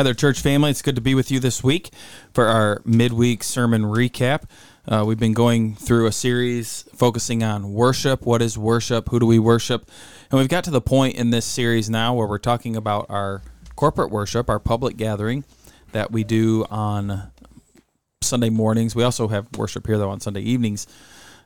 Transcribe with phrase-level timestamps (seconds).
[0.00, 0.70] Hi there, church family.
[0.70, 1.90] It's good to be with you this week
[2.32, 4.44] for our midweek sermon recap.
[4.88, 8.24] Uh, we've been going through a series focusing on worship.
[8.24, 9.10] What is worship?
[9.10, 9.90] Who do we worship?
[10.30, 13.42] And we've got to the point in this series now where we're talking about our
[13.76, 15.44] corporate worship, our public gathering
[15.92, 17.30] that we do on
[18.22, 18.96] Sunday mornings.
[18.96, 20.86] We also have worship here, though, on Sunday evenings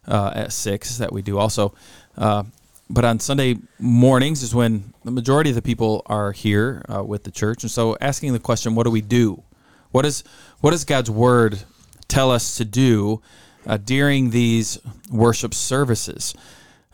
[0.07, 1.75] uh, at 6 that we do also.
[2.16, 2.45] Uh,
[2.91, 7.25] but on Sunday mornings is when the majority of the people are here uh, with
[7.25, 9.43] the church, and so asking the question, "What do we do?
[9.91, 10.25] What is
[10.61, 11.63] what does God's word
[12.08, 13.22] tell us to do
[13.67, 14.79] uh, during these
[15.11, 16.35] worship services?"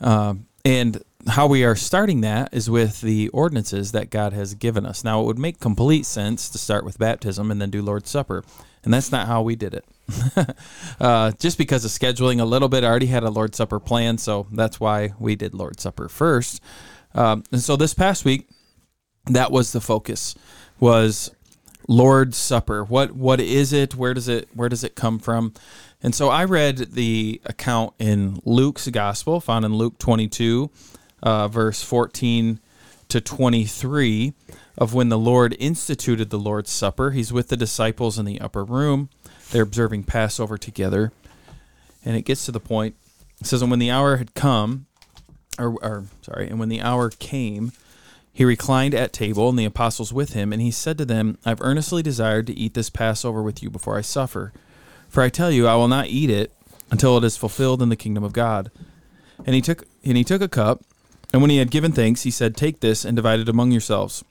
[0.00, 4.86] Um, and how we are starting that is with the ordinances that God has given
[4.86, 5.04] us.
[5.04, 8.44] Now, it would make complete sense to start with baptism and then do Lord's Supper,
[8.84, 9.84] and that's not how we did it.
[11.00, 14.18] Uh, just because of scheduling a little bit, I already had a Lord's Supper plan,
[14.18, 16.60] so that's why we did Lord's Supper first.
[17.14, 18.48] Um, and so this past week,
[19.26, 20.34] that was the focus
[20.78, 21.30] was
[21.88, 22.84] Lord's Supper.
[22.84, 23.94] What what is it?
[23.94, 25.52] Where does it where does it come from?
[26.02, 30.70] And so I read the account in Luke's Gospel, found in Luke 22,
[31.22, 32.58] uh, verse 14
[33.08, 34.32] to 23,
[34.78, 37.10] of when the Lord instituted the Lord's Supper.
[37.10, 39.10] He's with the disciples in the upper room.
[39.50, 41.12] They're observing Passover together.
[42.04, 42.94] And it gets to the point,
[43.40, 44.86] it says, And when the hour had come,
[45.58, 47.72] or, or sorry, and when the hour came,
[48.32, 51.60] he reclined at table, and the apostles with him, and he said to them, I've
[51.60, 54.52] earnestly desired to eat this Passover with you before I suffer.
[55.08, 56.52] For I tell you, I will not eat it
[56.90, 58.70] until it is fulfilled in the kingdom of God.
[59.44, 60.82] And he took and he took a cup,
[61.32, 64.24] and when he had given thanks, he said, Take this and divide it among yourselves.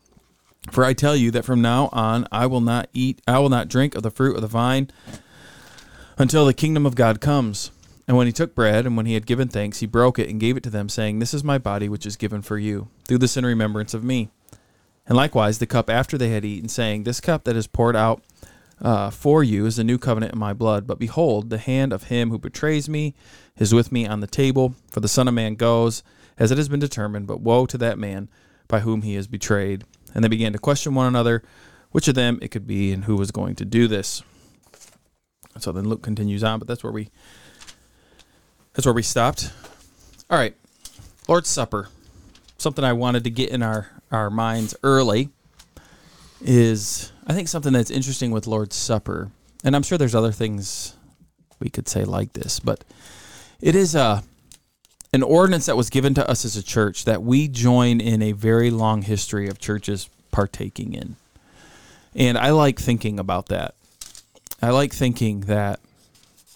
[0.71, 3.69] For I tell you that from now on I will not eat, I will not
[3.69, 4.91] drink of the fruit of the vine
[6.17, 7.71] until the kingdom of God comes.
[8.07, 10.39] And when he took bread, and when he had given thanks, he broke it and
[10.39, 12.87] gave it to them, saying, This is my body, which is given for you.
[13.07, 14.29] Do this in remembrance of me.
[15.05, 18.23] And likewise the cup after they had eaten, saying, This cup that is poured out
[18.81, 20.87] uh, for you is the new covenant in my blood.
[20.87, 23.13] But behold, the hand of him who betrays me
[23.57, 24.73] is with me on the table.
[24.89, 26.01] For the Son of Man goes,
[26.37, 28.29] as it has been determined, but woe to that man
[28.67, 29.83] by whom he is betrayed.
[30.13, 31.43] And they began to question one another
[31.91, 34.23] which of them it could be and who was going to do this.
[35.57, 37.09] So then Luke continues on, but that's where we
[38.73, 39.51] that's where we stopped.
[40.29, 40.55] All right.
[41.27, 41.89] Lord's Supper.
[42.57, 45.29] Something I wanted to get in our, our minds early
[46.41, 49.31] is I think something that's interesting with Lord's Supper,
[49.63, 50.95] and I'm sure there's other things
[51.59, 52.83] we could say like this, but
[53.61, 54.23] it is a
[55.11, 58.31] an ordinance that was given to us as a church that we join in a
[58.31, 61.15] very long history of churches partaking in.
[62.15, 63.75] And I like thinking about that.
[64.61, 65.79] I like thinking that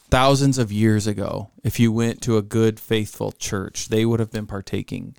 [0.09, 4.31] thousands of years ago, if you went to a good, faithful church, they would have
[4.31, 5.15] been partaking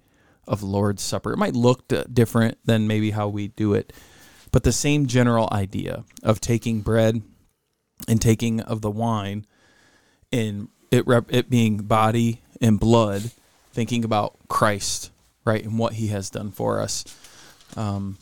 [0.47, 1.33] of Lord's Supper.
[1.33, 3.93] It might look different than maybe how we do it,
[4.53, 7.23] but the same general idea of taking bread
[8.07, 9.47] and taking of the wine
[10.31, 13.31] and it, it being body and blood,
[13.73, 15.11] thinking about Christ,
[15.45, 17.05] right, and what He has done for us.
[17.77, 18.19] Um,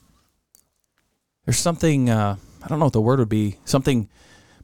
[1.44, 3.58] there's something uh, I don't know what the word would be.
[3.64, 4.08] Something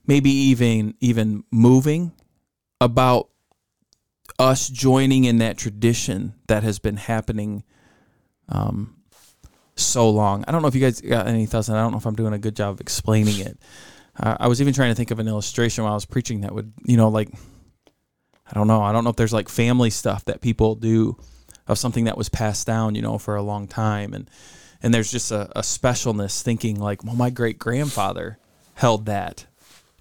[0.07, 2.13] maybe even even moving
[2.81, 3.29] about
[4.39, 7.65] us joining in that tradition that has been happening
[8.49, 8.97] um,
[9.75, 10.45] so long.
[10.47, 12.15] I don't know if you guys got any thoughts, and I don't know if I'm
[12.15, 13.59] doing a good job of explaining it.
[14.19, 16.53] Uh, I was even trying to think of an illustration while I was preaching that
[16.53, 17.31] would, you know, like
[18.51, 18.83] I don't know.
[18.83, 21.17] I don't know if there's like family stuff that people do
[21.67, 24.15] of something that was passed down, you know, for a long time.
[24.15, 24.31] And
[24.83, 28.39] and there's just a, a specialness thinking like, well, my great grandfather
[28.75, 29.47] held that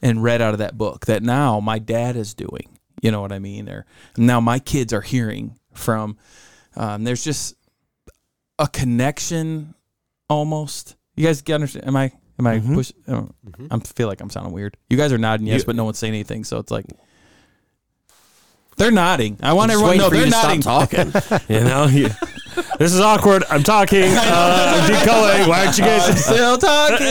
[0.02, 2.78] and read out of that book that now my dad is doing.
[3.02, 3.70] You know what I mean?
[3.70, 3.86] Or
[4.18, 6.18] now my kids are hearing from.
[6.76, 7.56] Um, there's just
[8.60, 9.74] a connection
[10.30, 10.96] almost.
[11.16, 11.88] You guys get understand?
[11.88, 12.12] Am I?
[12.40, 12.76] Am I mm-hmm.
[12.76, 12.92] push?
[13.08, 13.68] Oh, mm-hmm.
[13.72, 14.78] I feel like I'm sounding weird.
[14.90, 16.44] You guys are nodding yes, you, but no one's saying anything.
[16.44, 16.86] So it's like
[18.78, 19.38] they're nodding.
[19.42, 20.62] I want everyone to know they're nodding.
[20.62, 21.12] talking.
[21.50, 22.10] you know, you,
[22.78, 23.44] this is awkward.
[23.50, 24.04] I'm talking.
[24.30, 25.48] Uh, I'm deculling.
[25.48, 27.08] Why aren't you guys still talking?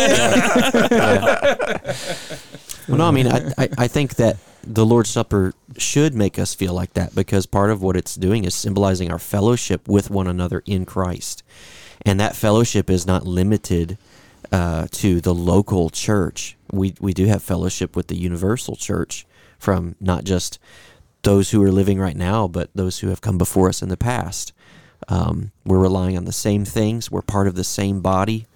[2.88, 6.54] well, no, I mean, I, I, I think that the Lord's Supper should make us
[6.54, 10.26] feel like that because part of what it's doing is symbolizing our fellowship with one
[10.26, 11.42] another in Christ.
[12.04, 13.98] And that fellowship is not limited
[14.52, 16.56] uh, to the local church.
[16.70, 19.26] We, we do have fellowship with the universal church
[19.58, 20.58] from not just
[21.26, 23.96] those who are living right now, but those who have come before us in the
[23.96, 24.52] past.
[25.08, 27.10] Um, we're relying on the same things.
[27.10, 28.46] We're part of the same body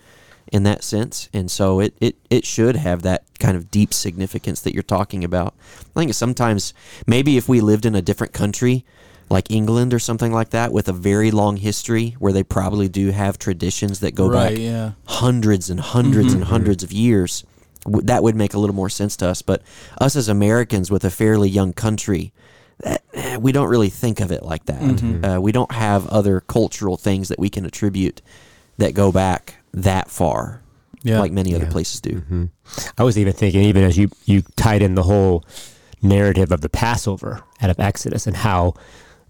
[0.52, 1.28] in that sense.
[1.32, 5.24] And so it, it, it should have that kind of deep significance that you're talking
[5.24, 5.54] about.
[5.96, 6.72] I think sometimes,
[7.06, 8.84] maybe if we lived in a different country,
[9.28, 13.10] like England or something like that, with a very long history, where they probably do
[13.10, 14.92] have traditions that go right, back yeah.
[15.06, 17.44] hundreds and 100s and hundreds of years.
[17.84, 19.42] W- That would make a little more sense to us.
[19.42, 19.62] But
[20.00, 22.32] us as Americans with a fairly young country,
[22.82, 24.80] that, eh, we don't really think of it like that.
[25.36, 28.22] Uh, we don't have other cultural things that we can attribute
[28.78, 30.62] that go back that far,
[31.02, 31.20] Yeah.
[31.20, 31.70] like many other Yeah.
[31.70, 32.10] places do.
[32.22, 32.44] Mm-hmm.
[32.98, 35.44] I was even thinking, even as you you tied in the whole
[36.02, 38.74] narrative of the Passover out of Exodus and how,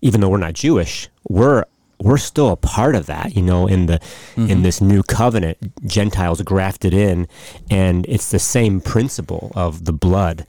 [0.02, 1.64] even though we're not Jewish, we're
[2.02, 4.00] we're still a part of that, you know, in the
[4.36, 7.26] in this new covenant, Gentiles grafted in,
[7.70, 10.46] and it's the same principle of the blood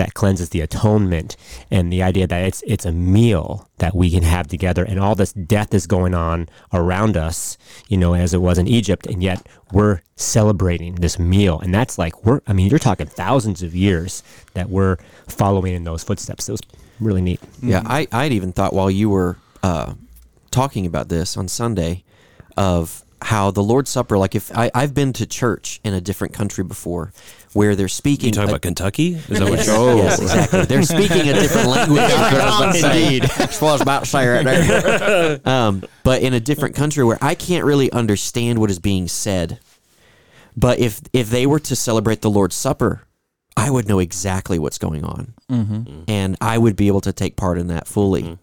[0.00, 1.36] that cleanses the atonement
[1.70, 4.82] and the idea that it's it's a meal that we can have together.
[4.82, 7.58] And all this death is going on around us
[7.88, 9.06] you know as it was in Egypt.
[9.06, 11.60] And yet we're celebrating this meal.
[11.60, 14.22] And that's like we're I mean you're talking thousands of years
[14.54, 14.96] that we're
[15.28, 16.48] following in those footsteps.
[16.48, 16.62] It was
[16.98, 17.40] really neat.
[17.62, 19.92] Yeah, I, I'd even thought while you were uh,
[20.50, 22.04] talking about this on Sunday
[22.56, 26.32] of how the Lord's Supper, like if I, I've been to church in a different
[26.32, 27.12] country before
[27.52, 28.26] where they're speaking.
[28.26, 29.14] You talking a- about Kentucky?
[29.14, 29.96] Is that what Yes, you Oh.
[29.96, 30.64] yes, exactly.
[30.66, 32.84] They're speaking a different language.
[32.84, 33.22] Indeed.
[33.24, 35.40] That's what I was about to say right there.
[35.46, 39.58] Um, but in a different country where I can't really understand what is being said.
[40.56, 43.02] But if if they were to celebrate the Lord's Supper,
[43.56, 46.02] I would know exactly what's going on, Mm-hmm.
[46.08, 48.38] and I would be able to take part in that fully.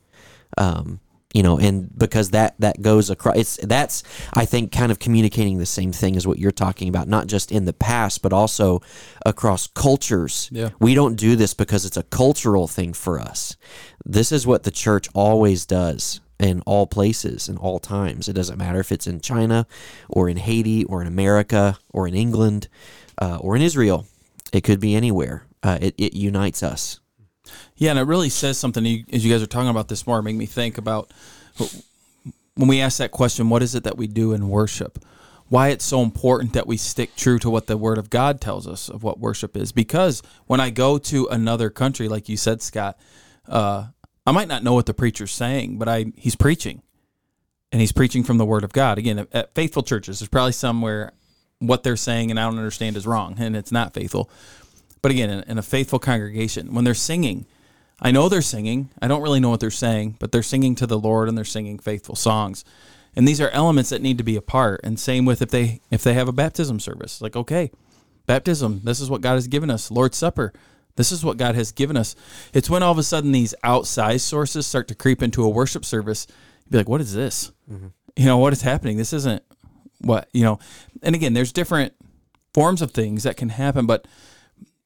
[0.58, 1.00] Um,
[1.34, 4.04] you know, and because that that goes across, it's that's
[4.34, 7.52] I think kind of communicating the same thing as what you're talking about, not just
[7.52, 8.82] in the past, but also
[9.26, 10.50] across cultures.
[10.52, 10.70] Yeah.
[10.80, 13.58] We don't do this because it's a cultural thing for us.
[14.06, 18.30] This is what the church always does in all places and all times.
[18.30, 19.68] It doesn't matter if it's in China
[20.08, 22.68] or in Haiti or in America or in England
[23.18, 24.06] uh, or in Israel.
[24.54, 25.46] It could be anywhere.
[25.62, 27.00] Uh, it, it unites us.
[27.78, 29.06] Yeah, and it really says something.
[29.14, 31.12] As you guys are talking about this more, it made me think about
[32.56, 35.04] when we ask that question: What is it that we do in worship?
[35.50, 38.68] Why it's so important that we stick true to what the Word of God tells
[38.68, 39.72] us of what worship is?
[39.72, 43.00] Because when I go to another country, like you said, Scott,
[43.48, 43.88] uh,
[44.26, 46.82] I might not know what the preacher's saying, but I he's preaching,
[47.72, 48.98] and he's preaching from the Word of God.
[48.98, 51.14] Again, at, at faithful churches, there's probably somewhere
[51.60, 54.32] what they're saying and I don't understand is wrong, and it's not faithful.
[55.04, 57.46] But again, in, in a faithful congregation, when they're singing,
[58.00, 58.90] I know they're singing.
[59.02, 61.46] I don't really know what they're saying, but they're singing to the Lord and they're
[61.46, 62.64] singing faithful songs.
[63.16, 64.82] And these are elements that need to be a part.
[64.84, 67.22] And same with if they if they have a baptism service.
[67.22, 67.72] Like, okay,
[68.28, 69.90] baptism, this is what God has given us.
[69.90, 70.54] Lord's Supper,
[70.98, 72.16] this is what God has given us.
[72.54, 75.84] It's when all of a sudden these outside sources start to creep into a worship
[75.84, 76.28] service.
[76.66, 77.52] You'd be like, what is this?
[77.72, 77.88] Mm-hmm.
[78.16, 78.98] You know, what is happening?
[78.98, 79.42] This isn't
[80.02, 80.60] what, you know.
[81.02, 81.94] And again, there's different
[82.54, 84.08] forms of things that can happen, but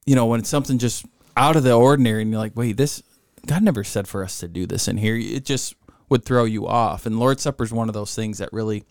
[0.06, 1.04] you know, when it's something just
[1.36, 3.02] out of the ordinary and you're like, wait, this,
[3.46, 5.16] God never said for us to do this in here.
[5.16, 5.74] It just
[6.08, 7.06] would throw you off.
[7.06, 8.84] And Lord's Supper is one of those things that really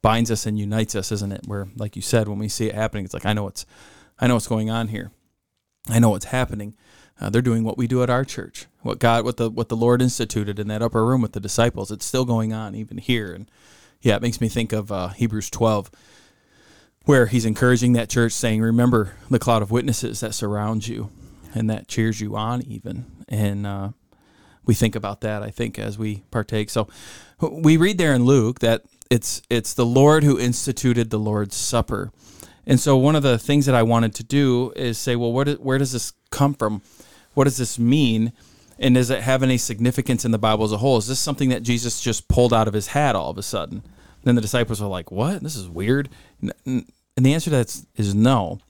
[0.00, 1.42] binds us and unites us, isn't it?
[1.46, 3.66] Where, like you said, when we see it happening, it's like, I know what's,
[4.18, 5.12] I know what's going on here.
[5.88, 6.74] I know what's happening.
[7.20, 9.76] Uh, they're doing what we do at our church, what God, what the, what the
[9.76, 11.90] Lord instituted in that upper room with the disciples.
[11.90, 13.32] It's still going on even here.
[13.32, 13.50] And
[14.00, 15.90] yeah, it makes me think of uh, Hebrews 12
[17.04, 21.10] where he's encouraging that church saying remember the cloud of witnesses that surrounds you
[21.54, 23.06] and that cheers you on even.
[23.28, 23.90] And uh,
[24.64, 26.70] we think about that i think as we partake.
[26.70, 26.88] So
[27.40, 32.10] we read there in luke that it's it's the lord who instituted the lord's supper.
[32.64, 35.44] And so one of the things that i wanted to do is say well where,
[35.44, 36.82] do, where does this come from?
[37.34, 38.32] What does this mean?
[38.78, 40.96] And does it have any significance in the bible as a whole?
[40.98, 43.82] Is this something that jesus just pulled out of his hat all of a sudden?
[44.24, 45.42] Then the disciples are like what?
[45.42, 46.08] This is weird.
[46.64, 48.60] And the answer to that is no.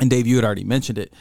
[0.00, 1.12] And dave you had already mentioned it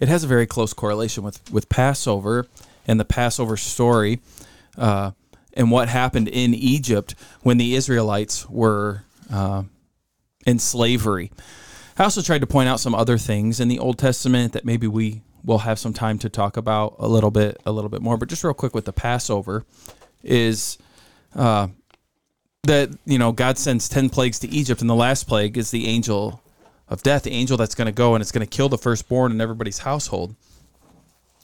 [0.00, 2.46] it has a very close correlation with with passover
[2.86, 4.20] and the passover story
[4.76, 5.12] uh,
[5.54, 9.62] and what happened in egypt when the israelites were uh,
[10.46, 11.30] in slavery.
[11.98, 14.86] I also tried to point out some other things in the old testament that maybe
[14.86, 18.16] we will have some time to talk about a little bit a little bit more
[18.16, 19.64] but just real quick with the passover
[20.22, 20.78] is
[21.34, 21.68] uh,
[22.64, 25.86] that you know God sends ten plagues to Egypt, and the last plague is the
[25.86, 26.42] angel
[26.90, 29.40] of death, angel that's going to go and it's going to kill the firstborn in
[29.40, 30.34] everybody's household,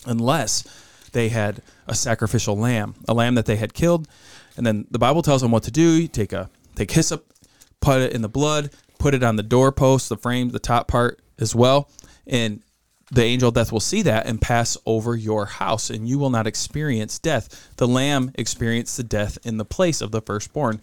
[0.07, 0.65] unless
[1.13, 4.09] they had a sacrificial lamb, a lamb that they had killed,
[4.57, 6.03] and then the Bible tells them what to do.
[6.03, 7.33] You take a take hyssop,
[7.81, 11.21] put it in the blood, put it on the doorpost, the frame, the top part
[11.39, 11.91] as well,
[12.27, 12.63] and
[13.11, 16.31] the angel of death will see that and pass over your house, and you will
[16.31, 17.71] not experience death.
[17.77, 20.81] The lamb experienced the death in the place of the firstborn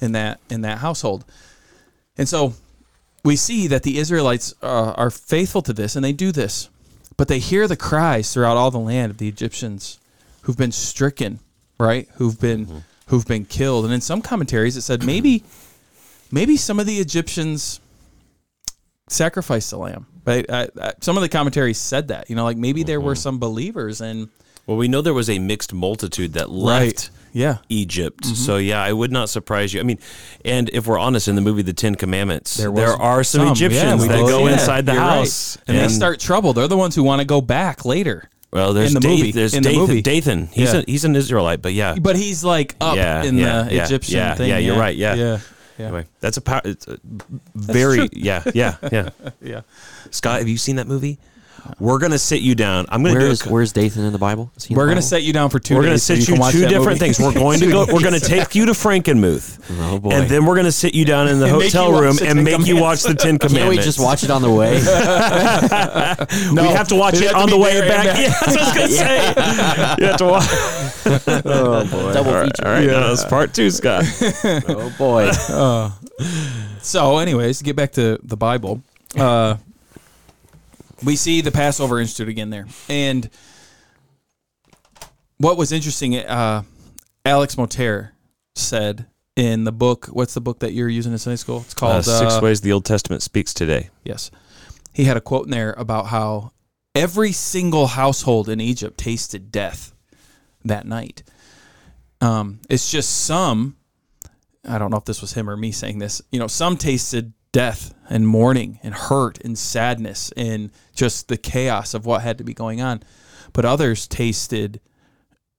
[0.00, 1.24] in that in that household.
[2.16, 2.54] And so
[3.24, 6.68] we see that the Israelites uh, are faithful to this, and they do this,
[7.16, 9.98] but they hear the cries throughout all the land of the Egyptians
[10.42, 11.40] who've been stricken
[11.78, 12.08] right?
[12.14, 13.84] Who've been who've been killed.
[13.84, 15.44] And in some commentaries, it said maybe
[16.30, 17.80] maybe some of the Egyptians
[19.08, 20.06] sacrificed the lamb.
[20.24, 23.14] But uh, uh, some of the commentaries said that, you know, like maybe there were
[23.14, 24.28] some believers and
[24.66, 28.22] Well, we know there was a mixed multitude that left yeah, Egypt.
[28.22, 28.34] Mm-hmm.
[28.34, 29.80] So yeah, I would not surprise you.
[29.80, 29.98] I mean,
[30.44, 33.48] and if we're honest, in the movie The Ten Commandments, there, was are some, some,
[33.52, 34.52] Egyptians yeah, that go that.
[34.52, 35.18] inside the You're right.
[35.18, 36.52] house and, they start trouble.
[36.52, 38.30] They're the ones who want to go back later.
[38.52, 39.32] Well, there's in the movie.
[39.32, 39.80] There's In the Dathan.
[39.80, 40.00] movie.
[40.02, 40.46] Dathan.
[40.46, 40.80] He's Yeah.
[40.80, 43.84] a, he's an Israelite, but yeah, But he's like up Yeah, in yeah, the yeah,
[43.84, 44.48] Egyptian yeah, thing.
[44.48, 45.14] yeah, yeah, you're right, yeah.
[45.14, 45.38] yeah,
[45.76, 45.86] yeah.
[45.86, 46.60] Anyway, that's a power.
[46.64, 46.98] It's uh, a
[47.56, 49.10] very yeah, yeah, yeah.
[49.42, 49.62] yeah.
[50.12, 51.18] Scott, have you seen that movie?
[51.80, 52.86] We're gonna sit you down.
[52.90, 53.30] I'm gonna Where do.
[53.32, 54.50] is a, where's Dathan in the Bible?
[54.56, 55.06] Is he in We're the gonna Bible?
[55.08, 56.02] set you down for 2 we're gonna days.
[56.02, 57.12] so sit can you watch two that different movie.
[57.14, 57.20] things.
[57.20, 57.86] We're going to go.
[57.92, 59.58] We're gonna take you to Frankenmuth,
[59.92, 60.10] Oh boy!
[60.10, 62.26] and then we're gonna sit you down in the And make hotel watch room the
[62.28, 63.54] and Ten make you watch the Ten Commandments.
[63.58, 64.80] can't we just watch it on the way?
[66.54, 67.88] No, we have to watch we it have to on be the way there and
[67.90, 68.06] back.
[68.06, 68.18] back.
[68.18, 69.96] Yeah, that's what I was gonna say.
[69.98, 71.44] You have to watch.
[71.46, 72.12] oh boy!
[72.12, 72.66] Double All right, feature.
[72.68, 74.04] all right now that's part two, Scott.
[74.68, 75.30] Oh boy!
[76.82, 78.82] So, anyways, to get back to the Bible,
[79.18, 79.56] uh,
[81.04, 83.28] we see the Passover Institute again there, and
[85.38, 86.62] what was interesting, uh,
[87.24, 88.10] Alex Motyer
[88.54, 89.06] said
[89.36, 90.06] in the book.
[90.06, 91.62] What's the book that you're using in Sunday school?
[91.62, 93.90] It's Uh, called Six uh, ways the Old Testament speaks today.
[94.04, 94.30] Yes.
[94.92, 96.52] He had a quote in there about how
[96.94, 99.92] every single household in Egypt tasted death
[100.64, 101.24] that night.
[102.20, 103.76] Um, it's just some,
[104.66, 107.32] I don't know if this was him or me saying this, you know, some tasted
[107.54, 112.44] death and mourning and hurt and sadness and just the chaos of what had to
[112.44, 113.02] be going on.
[113.52, 114.80] But others tasted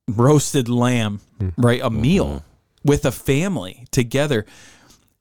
[0.07, 1.53] roasted lamb, mm.
[1.57, 1.81] right?
[1.81, 2.37] A meal mm-hmm.
[2.83, 4.45] with a family together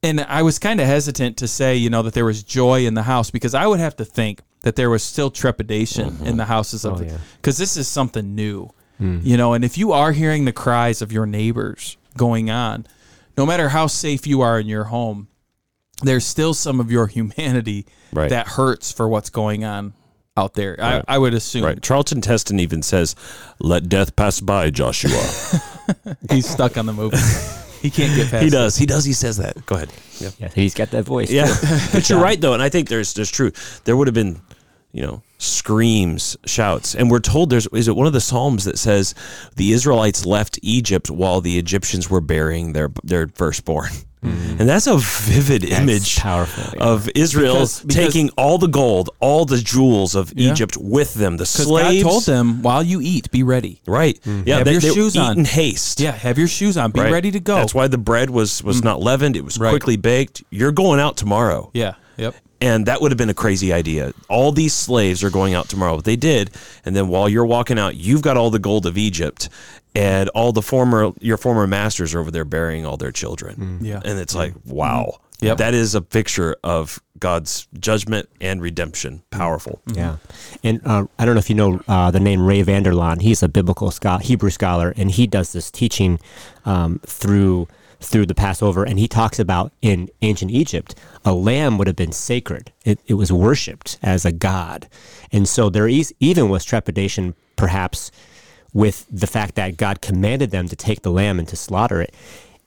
[0.05, 2.93] and I was kind of hesitant to say, you know, that there was joy in
[2.93, 6.27] the house because I would have to think that there was still trepidation mm-hmm.
[6.27, 7.17] in the houses of, Oh, yeah.
[7.37, 8.69] because this is something new,
[9.01, 9.25] mm.
[9.25, 9.55] you know.
[9.55, 12.87] And if you are hearing the cries of your neighbors going on,
[13.39, 15.29] no matter how safe you are in your home,
[16.03, 18.31] there's still some of your humanity Right.
[18.31, 19.95] that hurts for what's going on
[20.37, 20.77] out there.
[20.81, 21.81] I, I would assume Right.
[21.83, 23.15] Charlton Heston even says,
[23.61, 25.11] "Let death pass by, Joshua."
[26.31, 27.17] he's stuck on the movie.
[27.83, 28.43] he can't get past.
[28.43, 28.51] he it.
[28.51, 28.77] does.
[28.77, 29.05] He does.
[29.05, 29.65] He says that.
[29.67, 29.91] Go ahead.
[30.19, 30.31] Yeah.
[30.39, 31.31] Yeah, he's got that voice.
[31.31, 31.47] Yeah.
[31.47, 31.77] too.
[31.93, 33.53] but you're right though, and I think there's there's true.
[33.85, 34.41] There would have been,
[34.93, 38.79] you know, screams, shouts, and we're told there's is it one of the psalms that
[38.79, 39.15] says
[39.57, 43.91] the Israelites left Egypt while the Egyptians were burying their their firstborn.
[44.25, 44.61] Mm-hmm.
[44.61, 46.85] And that's a vivid image powerful, yeah.
[46.85, 50.53] of Israel Because- because- taking all the gold, all the jewels of Yeah.
[50.53, 51.37] Egypt with them.
[51.37, 53.81] The slaves God told them, while you eat, be ready.
[53.87, 54.19] Right.
[54.23, 54.43] Mm-hmm.
[54.49, 55.39] Yeah, Have they, your they shoes eat on.
[55.41, 56.01] in haste.
[56.01, 56.91] Yeah, have your shoes on.
[56.91, 57.13] Be Right.
[57.13, 57.57] ready to go.
[57.57, 58.85] That's why the bread was was mm.
[58.85, 59.37] not leavened.
[59.37, 59.71] It was Right.
[59.71, 60.43] quickly baked.
[60.51, 61.71] You're going out tomorrow.
[61.75, 61.95] Yeah.
[62.17, 62.35] Yep.
[62.61, 64.13] And that would have been a crazy idea.
[64.31, 65.97] All these slaves are going out tomorrow.
[65.97, 66.51] But they did.
[66.85, 69.51] And then while you're walking out, you've got all the gold of Egypt
[69.95, 73.79] and all the former your former masters are over there burying all their children.
[73.81, 74.01] Yeah.
[74.05, 75.21] And it's like, wow.
[75.41, 75.59] Yep.
[75.59, 79.23] That is a picture of God's judgment and redemption.
[79.31, 79.81] Powerful.
[79.87, 80.17] Yeah,
[80.63, 83.21] and uh, I don't know if you know uh, the name Ray Vander Laan.
[83.21, 86.19] He's a biblical scholar, Hebrew scholar, and he does this teaching
[86.65, 87.69] um, through
[88.01, 88.85] through the Passover.
[88.85, 92.73] And he talks about in ancient Egypt, a lamb would have been sacred.
[92.85, 94.89] It, it was worshipped as a god,
[95.31, 98.11] and so there is even was trepidation, perhaps,
[98.75, 102.15] with the fact that God commanded them to take the lamb and to slaughter it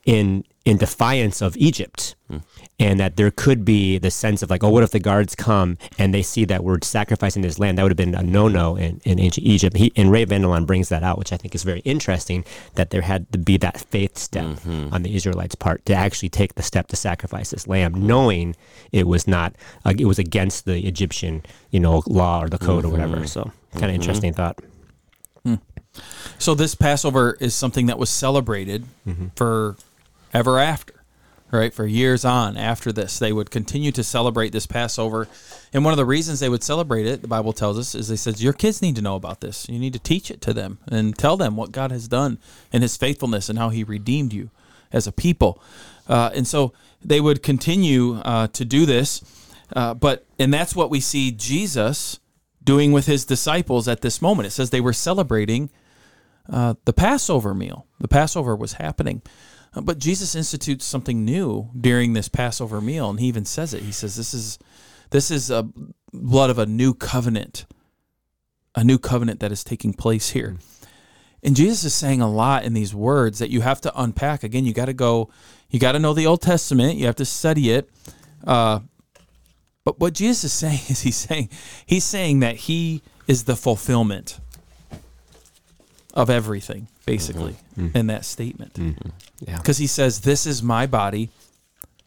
[0.04, 2.14] in in defiance of Egypt.
[2.28, 2.38] Hmm.
[2.80, 5.78] And that there could be the sense of like, oh, what if the guards come
[5.98, 7.74] and they see that we're sacrificing this lamb?
[7.74, 9.76] That would have been a no-no in, in ancient Egypt.
[9.76, 12.44] He, and Ray Vander Laan brings that out, which I think is very interesting.
[12.74, 14.94] That there had to be that faith step mm-hmm.
[14.94, 18.54] on the Israelites' part to actually take the step to sacrifice this lamb, knowing
[18.92, 22.84] it was not, uh, it was against the Egyptian, you know, law or the code
[22.84, 23.00] or mm-hmm.
[23.00, 23.26] whatever.
[23.26, 23.94] So, kind of mm-hmm.
[23.94, 24.58] interesting thought.
[25.42, 25.56] Hmm.
[26.38, 28.84] So this Passover is something that was celebrated
[29.36, 29.76] for
[30.32, 30.94] ever after,
[31.50, 31.72] right?
[31.72, 35.28] For years on after this, they would continue to celebrate this Passover.
[35.72, 38.16] And one of the reasons they would celebrate it, the Bible tells us, is they
[38.16, 39.68] said your kids need to know about this.
[39.68, 42.38] You need to teach it to them and tell them what God has done
[42.72, 44.50] and His faithfulness and how He redeemed you
[44.92, 45.60] as a people.
[46.08, 46.72] Uh, and so
[47.04, 49.22] they would continue uh, to do this,
[49.76, 52.18] uh, but and that's what we see Jesus
[52.64, 54.46] doing with His disciples at this moment.
[54.46, 55.70] It says they were celebrating
[56.50, 57.86] uh, the Passover meal.
[58.00, 59.22] The Passover was happening.
[59.74, 63.82] Uh, but Jesus institutes something new during this Passover meal, and he even says it.
[63.82, 64.58] He says, "This is,
[65.10, 65.68] this is a
[66.12, 67.66] blood of a new covenant,
[68.74, 70.56] a new covenant that is taking place here."
[71.42, 74.42] And Jesus is saying a lot in these words that you have to unpack.
[74.42, 75.30] Again, you got to go,
[75.70, 76.96] you got to know the Old Testament.
[76.96, 77.88] You have to study it.
[78.44, 78.80] Uh,
[79.84, 81.50] but what Jesus is saying is he's saying
[81.86, 84.40] he's saying that he is the fulfillment
[86.14, 87.86] of everything, basically, mm-hmm.
[87.86, 87.96] Mm-hmm.
[87.96, 88.74] in that statement.
[88.74, 89.08] Mm-hmm.
[89.46, 89.56] Yeah.
[89.56, 91.30] Because he says, This is my body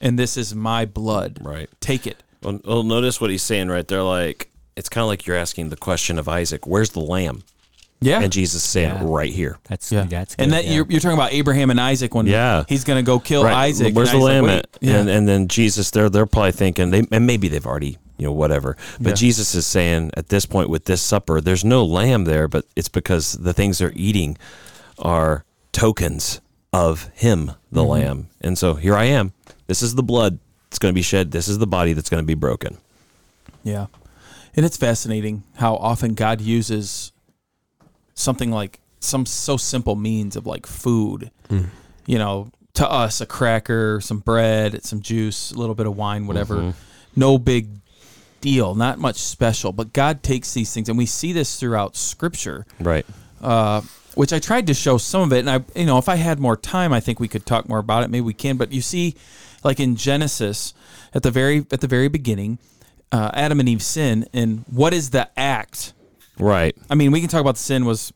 [0.02, 1.38] and this is my blood.
[1.42, 1.70] Right.
[1.80, 2.22] Take it.
[2.42, 4.02] Well, well, notice what he's saying right there.
[4.02, 7.44] Like it's kind of like you're asking the question of Isaac, "Where's the lamb?"
[8.02, 8.20] Yeah.
[8.20, 9.04] And Jesus is saying, Yeah.
[9.04, 10.06] "Right here." That's yeah.
[10.06, 10.72] that's and good, that yeah.
[10.74, 12.64] you're, you're talking about Abraham and Isaac when Yeah.
[12.68, 13.54] he's going to go kill right.
[13.54, 13.96] Isaac.
[13.96, 14.68] Where's the and lamb at?
[14.82, 14.98] Yeah.
[14.98, 18.34] And and then Jesus, they're they're probably thinking they and maybe they've already you know
[18.34, 18.78] whatever.
[19.00, 19.16] But Yeah.
[19.16, 22.88] Jesus is saying at this point with this supper, there's no lamb there, but it's
[22.90, 24.38] because the things they're eating
[25.00, 26.40] are tokens
[26.72, 27.90] of Him, the Mm-hmm.
[27.90, 28.28] Lamb.
[28.42, 29.34] And so here I am.
[29.68, 30.38] This is the blood
[30.70, 31.32] that's going to be shed.
[31.32, 32.78] This is the body that's going to be broken.
[33.64, 33.88] Yeah.
[34.56, 37.12] And it's fascinating how often God uses
[38.14, 41.32] something like some so simple means of like food.
[41.50, 46.28] You know, to us, a cracker, some bread, some juice, a little bit of wine,
[46.28, 46.74] whatever.
[47.16, 47.68] No big
[48.42, 49.72] deal, not much special.
[49.72, 52.66] But God takes these things, and we see this throughout Scripture.
[52.80, 53.06] Right.
[53.42, 53.82] uh,
[54.16, 55.40] which I tried to show some of it.
[55.40, 57.80] And I, you know, if I had more time, I think we could talk more
[57.80, 58.10] about it.
[58.10, 58.58] Maybe we can.
[58.58, 59.16] But you see,
[59.64, 60.74] like in Genesis,
[61.14, 62.60] at the very at the very beginning,
[63.14, 65.94] uh, Adam and Eve sin, and what is the act?
[66.38, 66.76] Right.
[66.90, 68.12] I mean, we can talk about the sin was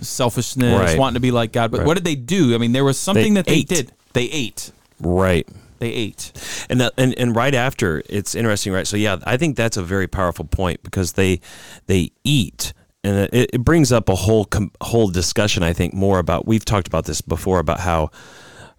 [0.00, 0.98] selfishness, Right.
[0.98, 1.70] wanting to be like God.
[1.70, 1.86] But Right.
[1.86, 2.54] what did they do?
[2.54, 3.68] I mean, there was something They that they ate.
[3.68, 3.92] did.
[4.12, 4.72] They ate.
[5.00, 5.46] Right.
[5.78, 6.32] They ate.
[6.68, 8.86] And, that, and and right after it's interesting, right?
[8.86, 11.40] So yeah, I think that's a very powerful point because they
[11.86, 12.72] they eat,
[13.04, 15.62] and it, it brings up a whole com, whole discussion.
[15.62, 18.10] I think more about we've talked about this before about how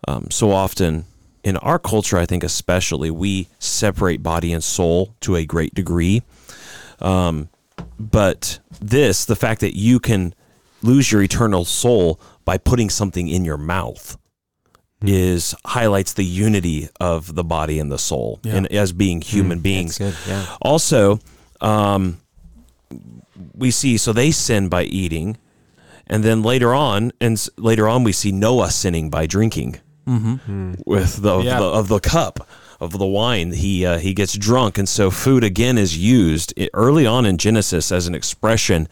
[0.07, 1.05] um, so often
[1.43, 6.21] in our culture, I think especially we separate body and soul to a great degree.
[6.99, 7.49] Um,
[7.97, 10.33] but this, the fact that you can
[10.81, 14.17] lose your eternal soul by putting something in your mouth
[15.01, 18.55] is highlights the unity of the body and the soul Yeah.
[18.55, 19.97] and as being human beings.
[19.97, 20.45] good, yeah.
[20.61, 21.19] Also,
[21.61, 22.19] um,
[23.55, 25.37] we see so they sin by eating,
[26.07, 29.77] and then later on, and later on we see Noah sinning by drinking
[30.85, 31.59] with the, Yeah.
[31.59, 32.47] the of the cup
[32.81, 33.51] of the wine.
[33.53, 37.91] He uh, he gets drunk, and so food again is used early on in Genesis
[37.91, 38.87] as an expression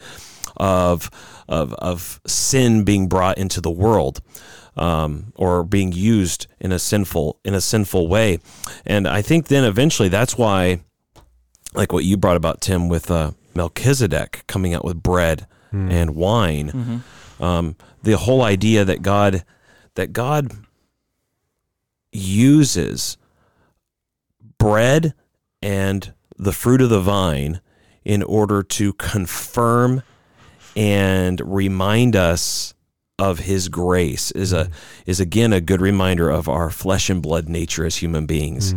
[0.56, 1.10] of
[1.48, 4.20] of of sin being brought into the world.
[4.78, 8.38] Um, or being used in a sinful in a sinful way,
[8.86, 10.80] and I think then eventually that's why
[11.74, 17.02] like what you brought about Tim with uh, Melchizedek coming out with bread and wine.
[17.40, 19.44] Um, the whole idea that God
[19.96, 20.52] that God
[22.12, 23.16] uses
[24.58, 25.14] bread
[25.60, 27.60] and the fruit of the vine
[28.04, 30.02] in order to confirm
[30.74, 32.74] and remind us
[33.18, 34.70] of his grace is a
[35.04, 38.74] is again a good reminder of our flesh and blood nature as human beings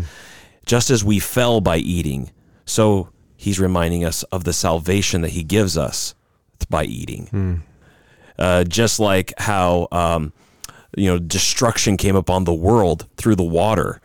[0.66, 2.32] just as we fell by eating,
[2.66, 6.14] so he's reminding us of the salvation that he gives us
[6.70, 7.64] by eating.
[8.38, 10.34] Uh, just like how um,
[10.98, 14.02] you know destruction came upon the world through the water.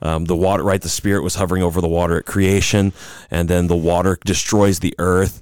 [0.00, 0.80] Um, the water, right?
[0.80, 2.92] The Spirit was hovering over the water at creation,
[3.30, 5.40] and then the water destroys the earth.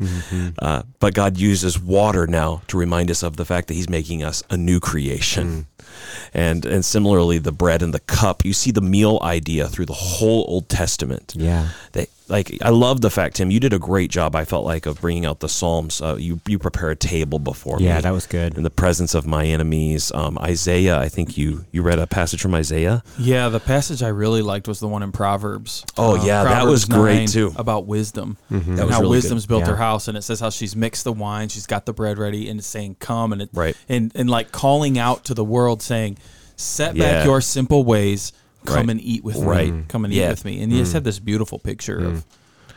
[0.59, 4.23] Uh, but God uses water now to remind us of the fact that He's making
[4.25, 5.67] us a new creation.
[6.35, 8.45] And and similarly, the bread and the cup.
[8.45, 11.35] You see the meal idea through the whole Old Testament.
[11.37, 11.69] Yeah.
[11.93, 13.53] They, like I love the fact, Tim.
[13.53, 14.35] You did a great job.
[14.35, 16.01] I felt like of bringing out the Psalms.
[16.03, 18.57] Uh, you you prepare a table before me Yeah, that was good.
[18.57, 20.11] in the presence of my enemies.
[20.13, 23.05] Um, Isaiah, I think you you read a passage from Isaiah.
[23.17, 25.85] Yeah, the passage I really liked was the one in Proverbs.
[25.97, 27.53] Oh, yeah, that was great, too.
[27.57, 28.37] About wisdom.
[28.51, 29.51] That and was how really wisdom's good.
[29.51, 29.71] built Yeah.
[29.71, 32.49] her house, and it says how she's mixed the wine, she's got the bread ready,
[32.49, 33.77] and it's saying, "Come," and it, Right.
[33.89, 36.19] and and like calling out to the world, saying,
[36.57, 37.03] "Set Yeah.
[37.19, 38.33] back your simple ways,
[38.65, 38.91] come Right.
[38.91, 39.73] and eat with Right.
[39.73, 40.27] me, come and Yeah.
[40.27, 42.25] eat with me." And you just have this beautiful picture of,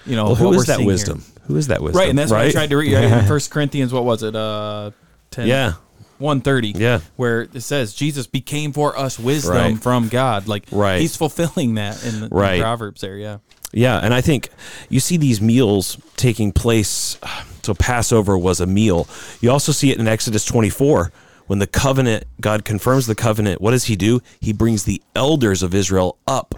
[0.05, 1.23] you know, Well, what who we're is that seeing wisdom?
[1.47, 1.99] Who is that wisdom?
[1.99, 2.93] Right, and that's what I tried to read.
[2.93, 4.35] Right, in First Corinthians, what was it?
[4.35, 4.91] Uh,
[5.31, 5.47] ten.
[5.47, 5.73] Yeah,
[6.19, 6.73] one thirty.
[6.77, 6.99] Yeah.
[7.15, 9.81] where it says Jesus became for us wisdom Right.
[9.81, 10.47] from God.
[10.47, 10.99] Like, Right.
[11.01, 12.61] he's fulfilling that in the in Right.
[12.61, 13.17] Proverbs there.
[13.17, 13.37] Yeah.
[13.73, 14.49] yeah, and I think
[14.89, 17.17] you see these meals taking place.
[17.63, 19.07] So Passover was a meal.
[19.41, 21.11] You also see it in Exodus twenty four.
[21.49, 24.21] When the covenant, God confirms the covenant, what does he do?
[24.39, 26.53] He brings the elders of Israel up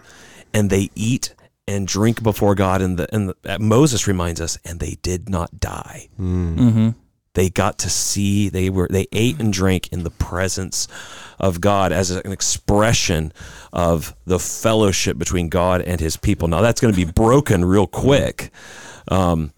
[0.54, 1.34] and they eat
[1.66, 2.82] and drink before God.
[2.82, 6.10] And, the, and the, uh, Moses reminds us, and they did not die.
[6.20, 6.58] Mm.
[6.58, 6.90] Mm-hmm.
[7.36, 10.90] they got to see they were they ate and drank in the presence
[11.40, 13.32] of God as an expression
[13.72, 16.50] of the fellowship between God and his people.
[16.50, 18.52] Now that's going to be broken real quick.
[19.08, 19.54] Um,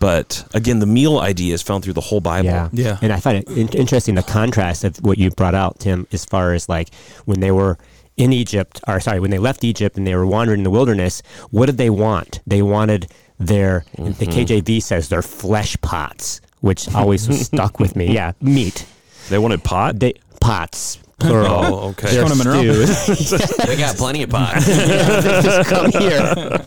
[0.00, 2.48] but again, the meal idea is found through the whole Bible.
[2.48, 2.68] Yeah.
[2.72, 2.98] Yeah.
[3.02, 6.24] And I find it in- interesting the contrast of what you brought out, Tim, as
[6.24, 7.78] far as like when they were
[8.16, 11.22] in Egypt, or sorry, when they left Egypt and they were wandering in the wilderness,
[11.50, 12.40] what did they want?
[12.46, 13.08] They wanted
[13.38, 14.22] their, the mm-hmm.
[14.22, 18.12] KJV says, their flesh pots, which always stuck with me.
[18.12, 18.86] Yeah, meat.
[19.28, 20.00] They wanted pot.
[20.00, 21.48] They pots plural.
[21.48, 22.10] Oh, okay.
[22.10, 22.84] Their Going to Monroe.
[22.84, 23.32] stews.
[23.68, 24.66] we got plenty of pots.
[24.66, 26.64] just come here.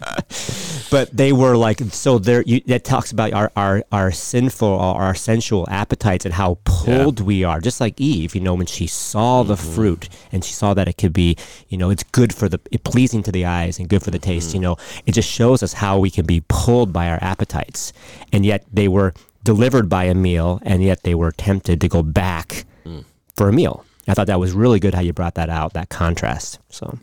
[0.91, 2.19] But they were like so.
[2.19, 6.59] There, you, that talks about our our our sinful or our sensual appetites and how
[6.65, 7.61] pulled we are.
[7.61, 9.73] Just like Eve, you know, when she saw the mm-hmm.
[9.73, 11.37] fruit and she saw that it could be,
[11.69, 14.19] you know, it's good for the it pleasing to the eyes and good for the
[14.19, 14.31] mm-hmm.
[14.31, 14.53] taste.
[14.53, 14.75] You know,
[15.05, 17.93] it just shows us how we can be pulled by our appetites,
[18.33, 19.13] and yet they were
[19.45, 23.05] delivered by a meal, and yet they were tempted to go back mm.
[23.35, 23.85] for a meal.
[24.09, 26.59] I thought that was really good how you brought that out, that contrast.
[26.69, 26.99] So.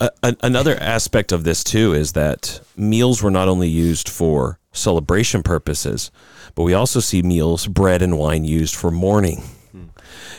[0.00, 4.58] A- a- another aspect of this too is that meals were not only used for
[4.72, 6.10] celebration purposes,
[6.54, 9.42] but we also see meals, bread and wine used for mourning.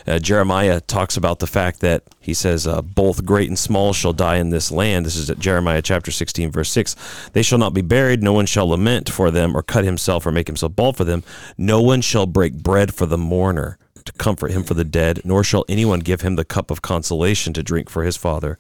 [0.08, 4.14] Uh, Jeremiah talks about the fact that he says, uh, Both great and small shall
[4.14, 5.06] die in this land.
[5.06, 6.96] This is at Jeremiah chapter 16, verse 6.
[7.34, 8.22] They shall not be buried.
[8.22, 11.24] No one shall lament for them, or cut himself, or make himself bald for them.
[11.58, 15.44] No one shall break bread for the mourner to comfort him for the dead, nor
[15.44, 18.58] shall anyone give him the cup of consolation to drink for his father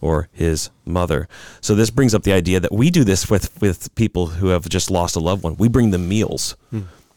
[0.00, 1.28] or his mother.
[1.60, 4.68] So this brings up the idea that we do this with with people who have
[4.68, 5.56] just lost a loved one.
[5.56, 6.56] We bring them meals.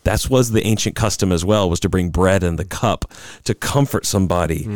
[0.03, 3.05] That was the ancient custom as well, was to bring bread and the cup
[3.43, 4.67] to comfort somebody,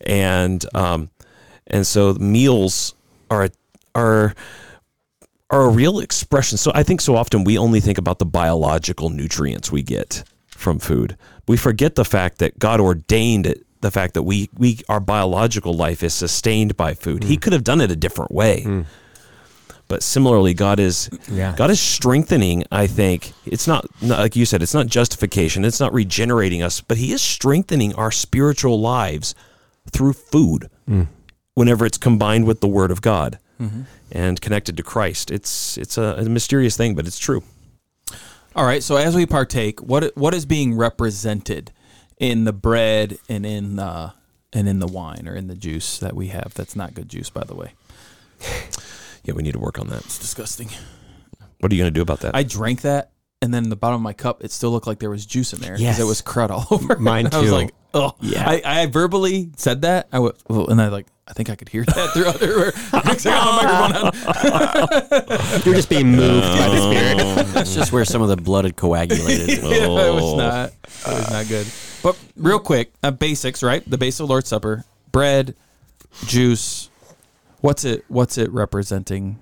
[0.00, 1.10] and um,
[1.68, 2.94] and so meals
[3.30, 3.48] are
[3.94, 4.34] are
[5.50, 6.58] are a real expression.
[6.58, 10.24] So I think so often we only think about the biological nutrients we get
[10.56, 11.16] from food.
[11.46, 15.74] We forget the fact that God ordained it, the fact that we we our biological
[15.74, 17.24] life is sustained by food.
[17.24, 17.42] He mm.
[17.42, 18.62] could have done it a different way.
[18.62, 18.86] Mm.
[19.88, 21.54] But similarly, God is Yeah.
[21.56, 22.64] God is strengthening.
[22.72, 24.62] I think it's not, not like you said.
[24.62, 25.64] It's not justification.
[25.64, 29.34] It's not regenerating us, but He is strengthening our spiritual lives
[29.92, 30.68] through food.
[30.88, 31.06] Mm.
[31.54, 33.82] Whenever it's combined with the Word of God mm-hmm.
[34.12, 37.42] and connected to Christ, it's it's a, a mysterious thing, but it's true.
[38.56, 38.82] All right.
[38.82, 41.72] So as we partake, what what is being represented
[42.18, 44.14] in the bread and in the
[44.52, 46.54] and in the wine or in the juice that we have?
[46.54, 47.74] That's not good juice, by the way.
[49.24, 50.04] Yeah, we need to work on that.
[50.06, 50.68] It's disgusting.
[51.60, 52.34] What are you going to do about that?
[52.36, 53.10] I drank that,
[53.42, 55.60] and then the bottom of my cup, it still looked like there was juice in
[55.60, 55.98] there because Yes.
[56.00, 56.96] it was crud all over.
[56.96, 57.54] Mine I was too.
[57.54, 58.48] like, oh, Yeah.
[58.48, 60.08] I, I verbally said that.
[60.12, 62.72] I went, oh, and I like, I think I could hear that through other.
[63.04, 64.12] Next, I got the
[65.32, 65.60] microphone.
[65.64, 67.46] You're just being moved by the spirit.
[67.54, 69.48] That's just where some of the blood had coagulated.
[69.62, 70.70] yeah, it was not.
[70.70, 71.66] It was not good.
[72.02, 73.82] But real quick, uh, basics, right?
[73.88, 75.56] The base of Lord's Supper: bread,
[76.26, 76.90] juice.
[77.60, 78.04] What's it?
[78.06, 79.38] What's it representing?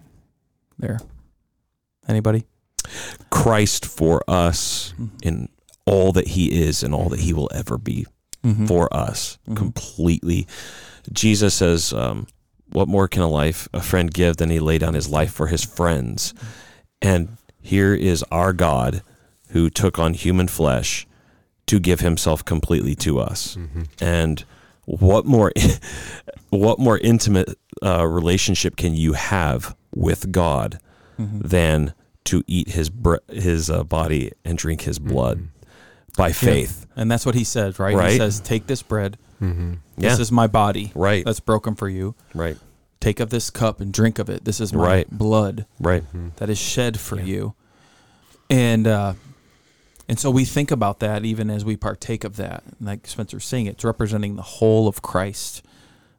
[0.79, 0.99] There.
[2.09, 2.47] Anybody?
[3.31, 5.49] Christ for us in
[5.85, 8.07] all that He is and all that He will ever be
[8.43, 8.67] Mm-hmm.
[8.67, 10.47] for us completely.
[11.13, 12.27] Jesus says, um,
[12.71, 15.49] "What more can a life a friend give than he lay down his life for
[15.49, 16.35] his friends?"
[17.03, 19.03] And here is our God
[19.51, 21.07] who took on human flesh
[21.67, 23.57] to give Himself completely to us.
[24.01, 24.45] And
[24.85, 25.53] what more,
[26.51, 30.79] what more intimate uh, relationship can you have with God
[31.17, 35.49] than to eat His bre- His uh, body and drink His blood
[36.17, 36.87] by faith?
[36.97, 37.95] And that's what he says, right?
[38.13, 39.17] He says, "Take this bread.
[39.41, 39.75] Yeah.
[39.97, 40.93] This is my body.
[40.95, 41.25] Right.
[41.25, 42.15] That's broken for you.
[42.35, 42.57] Right,
[43.01, 44.45] Take of this cup and drink of it.
[44.45, 45.11] This is my Right.
[45.11, 46.03] blood right,
[46.37, 47.55] that is shed for you."
[48.51, 49.15] And uh,
[50.09, 52.63] and so we think about that even as we partake of that.
[52.67, 55.63] And like Spencer's saying, it's representing the whole of Christ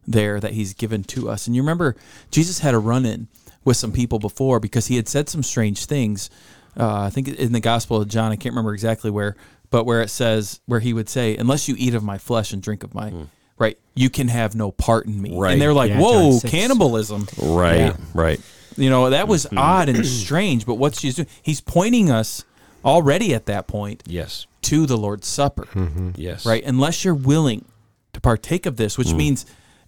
[0.07, 1.47] there that He's given to us.
[1.47, 1.95] And you remember
[2.31, 3.27] Jesus had a run in
[3.63, 6.29] with some people before because he had said some strange things.
[6.77, 9.35] Uh, I think in the Gospel of John, I can't remember exactly where,
[9.69, 12.61] but where it says where he would say, "Unless you eat of my flesh and
[12.61, 13.23] drink of my." Hmm.
[13.57, 15.33] Right, you can have no part in me.
[15.33, 15.53] Right.
[15.53, 17.95] And they're like, Yeah, "Whoa, cannibalism!" right, Yeah.
[18.13, 18.41] right.
[18.75, 19.57] You know, that was mm-hmm.
[19.57, 20.65] odd and strange.
[20.65, 21.27] But what's Jesus doing?
[21.41, 22.43] He's pointing us
[22.83, 26.11] already at that point Yes, to the Lord's Supper, mm-hmm.
[26.15, 26.63] yes, right?
[26.65, 27.65] Unless you're willing
[28.13, 29.17] to partake of this, which mm.
[29.17, 29.45] means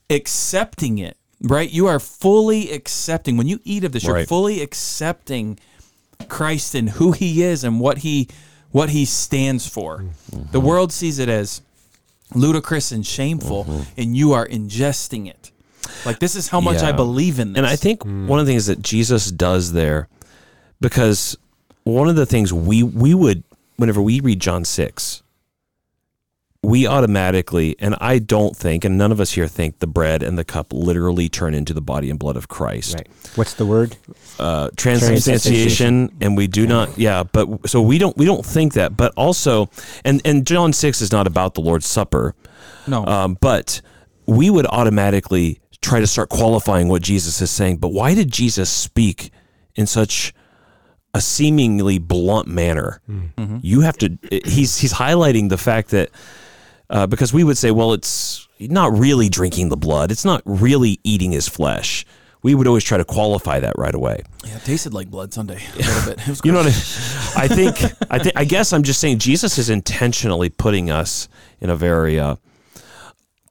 [0.10, 1.70] accepting it, right?
[1.70, 3.38] You are fully accepting.
[3.38, 5.60] When you eat of this, you're fully accepting
[6.30, 8.30] Christ and who He is and what He
[8.72, 10.06] what He stands for.
[10.52, 11.62] The world sees it as
[12.34, 14.02] ludicrous and shameful, mm-hmm.
[14.02, 15.52] and you are ingesting it.
[16.06, 17.58] Like this is how much I believe in this.
[17.58, 18.28] And I think mm.
[18.28, 20.10] one of the things that Jesus does there,
[20.82, 21.38] because
[21.84, 23.44] one of the things we we would
[23.78, 25.24] whenever we read John six,
[26.68, 30.38] we automatically, and I don't think, and none of us here think, the bread and
[30.38, 32.96] the cup literally turn into the body and blood of Christ.
[32.96, 33.08] Right.
[33.36, 33.96] What's the word?
[34.38, 37.24] Uh, transubstantiation, and we do not, yeah.
[37.24, 39.70] But so we don't we don't think that, but also,
[40.04, 42.36] and and John six is not about the Lord's Supper.
[42.86, 43.80] no, Um, but
[44.26, 47.78] we would automatically try to start qualifying what Jesus is saying.
[47.78, 49.32] But why did Jesus speak
[49.78, 50.34] in such
[51.14, 53.00] a seemingly blunt manner?
[53.62, 54.18] You have to.
[54.30, 56.10] He's he's highlighting the fact that
[56.90, 60.12] uh, because we would say, well, it's not really drinking the blood.
[60.12, 62.06] It's not really eating his flesh.
[62.44, 64.22] We would always try to qualify that right away.
[64.46, 66.20] Yeah, it tasted like blood Sunday a little bit.
[66.20, 67.84] It was You know what I, I think?
[68.10, 68.38] I think.
[68.38, 71.28] I guess I'm just saying Jesus is intentionally putting us
[71.60, 72.36] in a very uh,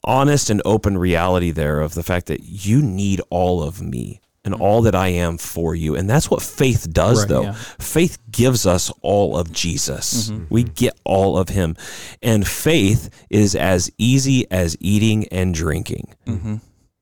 [0.05, 4.55] honest and open reality there of the fact that you need all of me and
[4.55, 7.21] all that I am for you, and that's what faith does.
[7.21, 7.53] Right, though yeah.
[7.53, 10.31] faith gives us all of Jesus.
[10.31, 10.45] Mm-hmm.
[10.49, 10.73] We mm-hmm.
[10.73, 11.77] get all of Him,
[12.23, 16.57] and faith is as easy as eating and drinking mm-hmm.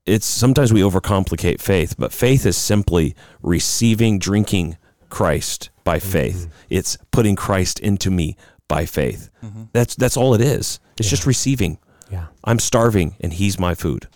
[0.06, 4.76] it's sometimes we overcomplicate faith, but faith is simply receiving, drinking
[5.08, 6.48] Christ by faith.
[6.68, 8.36] It's putting Christ into me
[8.68, 9.30] by faith.
[9.72, 10.80] That's that's all it is.
[10.98, 11.78] It's just receiving.
[12.10, 12.26] Yeah.
[12.44, 14.08] I'm starving and he's my food.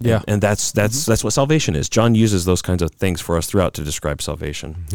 [0.00, 0.22] Yeah.
[0.26, 1.88] And that's that's that's what salvation is.
[1.88, 4.86] John uses those kinds of things for us throughout to describe salvation.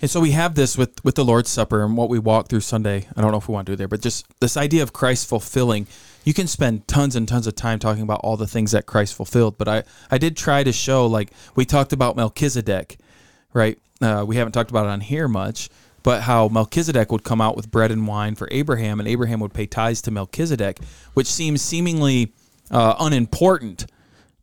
[0.00, 2.60] And so we have this with with the Lord's Supper and what we walk through
[2.60, 3.06] Sunday.
[3.14, 4.92] I don't know if we want to do it there, but just this idea of
[4.92, 5.86] Christ fulfilling.
[6.24, 9.14] You can spend tons and tons of time talking about all the things that Christ
[9.14, 12.98] fulfilled, but I I did try to show like we talked about Melchizedek,
[13.52, 13.78] right?
[14.00, 15.68] Uh, we haven't talked about it on here much,
[16.02, 19.54] but how Melchizedek would come out with bread and wine for Abraham, and Abraham would
[19.54, 20.80] pay tithes to Melchizedek,
[21.14, 22.32] which seems seemingly
[22.70, 23.86] uh, unimportant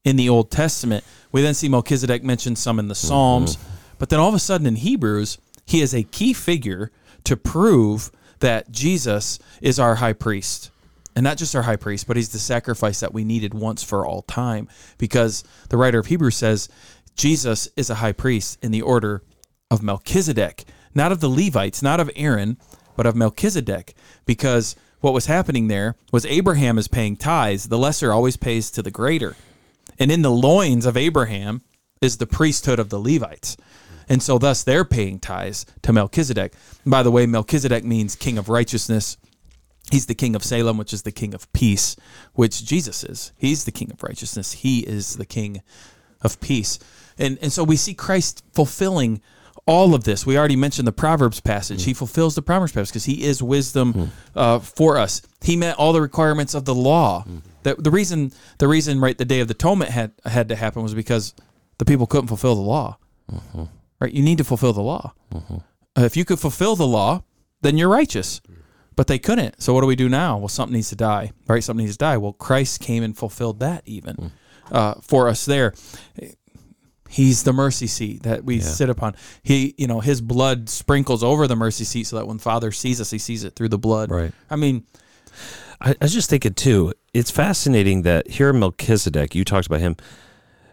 [0.04, 1.04] in the Old Testament.
[1.32, 3.08] We then see Melchizedek mentioned some in the mm-hmm.
[3.08, 3.58] Psalms,
[3.98, 6.92] but then all of a sudden in Hebrews, he is a key figure
[7.24, 10.70] to prove that Jesus is our high priest.
[11.16, 14.06] And not just our high priest, but he's the sacrifice that we needed once for
[14.06, 14.68] all time.
[14.98, 16.70] Because the writer of Hebrews says
[17.16, 19.22] Jesus is a high priest in the order
[19.70, 22.58] of Melchizedek, not of the Levites, not of Aaron,
[22.96, 23.94] but of Melchizedek.
[24.26, 27.70] Because what was happening there was Abraham is paying tithes.
[27.70, 29.36] The lesser always pays to the greater.
[30.00, 31.62] And in the loins of Abraham
[32.02, 33.58] is the priesthood of the Levites.
[34.10, 36.54] And so thus they're paying tithes to Melchizedek.
[36.84, 39.18] And by the way, Melchizedek means king of righteousness.
[39.92, 41.96] He's the king of Salem, which is the king of peace,
[42.34, 43.32] which Jesus is.
[43.38, 44.54] He's the king of righteousness.
[44.54, 45.62] He is the king
[46.22, 46.80] of peace.
[47.18, 49.22] And and so we see Christ fulfilling
[49.66, 50.26] all of this.
[50.26, 51.84] We already mentioned the Proverbs passage.
[51.86, 55.22] He fulfills the Proverbs passage because he is wisdom uh, for us.
[55.42, 57.26] He met all the requirements of the law.
[57.64, 60.84] The, the reason the reason right the day of the atonement had had to happen
[60.84, 61.34] was because
[61.78, 62.98] the people couldn't fulfill the law.
[64.00, 64.14] Right?
[64.14, 65.14] You need to fulfill the law.
[65.98, 67.24] Uh, if you could fulfill the law,
[67.62, 68.42] then you're righteous.
[68.96, 69.62] But they couldn't.
[69.62, 70.38] So what do we do now?
[70.38, 71.32] Well, something needs to die.
[71.48, 71.64] Right?
[71.64, 72.18] Something needs to die.
[72.18, 74.32] Well, Christ came and fulfilled that even
[74.72, 75.74] uh, for us there.
[77.10, 79.16] He's the mercy seat that we sit upon.
[79.44, 83.00] He, you know, his blood sprinkles over the mercy seat so that when Father sees
[83.00, 84.10] us, he sees it through the blood.
[84.10, 84.32] Right.
[84.50, 84.86] I mean,
[85.82, 86.94] I, I was just thinking too.
[87.14, 89.96] It's fascinating that here Melchizedek, you talked about him.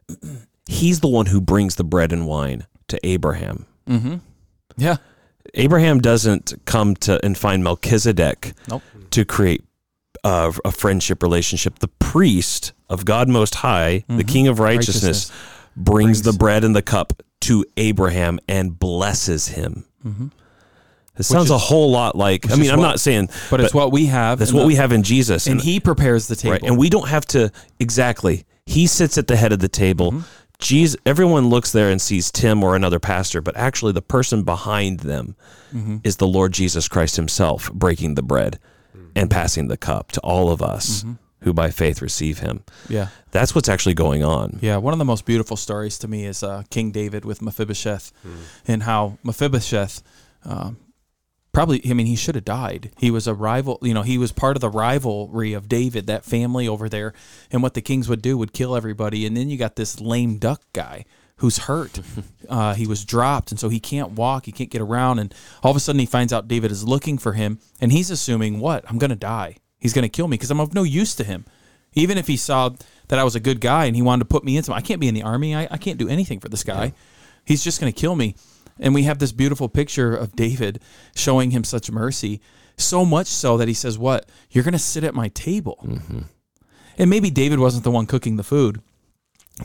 [0.66, 3.66] He's the one who brings the bread and wine to Abraham.
[4.76, 4.96] yeah.
[5.54, 8.82] Abraham doesn't come to and find Melchizedek Nope.
[9.10, 9.64] to create
[10.22, 11.80] uh, a friendship relationship.
[11.80, 15.32] The priest of God Most High, the King of righteousness, Righteousness.
[15.76, 19.86] brings, Brings- the bread and the cup to Abraham and blesses him.
[21.20, 22.50] It sounds a whole lot like.
[22.50, 24.38] I mean, I'm what- not saying, But it's what we have.
[24.38, 26.52] that's what the- we have in Jesus, And he prepares the table.
[26.52, 26.62] Right.
[26.64, 28.44] And we don't have to exactly.
[28.66, 30.12] He sits at the head of the table.
[30.12, 30.20] Mm-hmm.
[30.58, 35.00] Jesus, everyone looks there and sees Tim or another pastor, but actually the person behind
[35.00, 35.34] them
[35.74, 35.98] Mm-hmm.
[36.02, 38.58] is the Lord Jesus Christ himself breaking the bread
[38.96, 39.06] Mm-hmm.
[39.14, 41.04] and passing the cup to all of us
[41.42, 42.64] who by faith receive him.
[42.88, 43.06] yeah.
[43.30, 44.58] That's what's actually going on.
[44.60, 48.10] Yeah, one of the most beautiful stories to me is uh, King David with Mephibosheth,
[48.66, 50.02] and how Mephibosheth,
[50.44, 50.76] um,
[51.52, 52.92] probably, I mean, he should have died.
[52.98, 56.24] He was a rival, you know, he was part of the rivalry of David, that
[56.24, 57.12] family over there,
[57.50, 60.38] and what the kings would do would kill everybody, and then you got this lame
[60.38, 61.04] duck guy
[61.36, 62.00] who's hurt.
[62.48, 65.70] uh, he was dropped, and so he can't walk, he can't get around, and all
[65.70, 68.84] of a sudden he finds out David is looking for him, and he's assuming what?
[68.88, 69.56] I'm going to die.
[69.78, 71.46] He's going to kill me because I'm of no use to him.
[71.94, 72.70] Even if he saw
[73.08, 74.80] that I was a good guy and he wanted to put me in some, I
[74.80, 75.56] can't be in the army.
[75.56, 76.92] I, I can't do anything for this guy.
[77.44, 78.36] He's just going to kill me.
[78.80, 80.80] And we have this beautiful picture of David
[81.14, 82.40] showing him such mercy,
[82.76, 84.28] so much so that he says, What?
[84.50, 85.78] You're going to sit at my table.
[85.84, 86.20] Mm-hmm.
[86.98, 88.82] And maybe David wasn't the one cooking the food,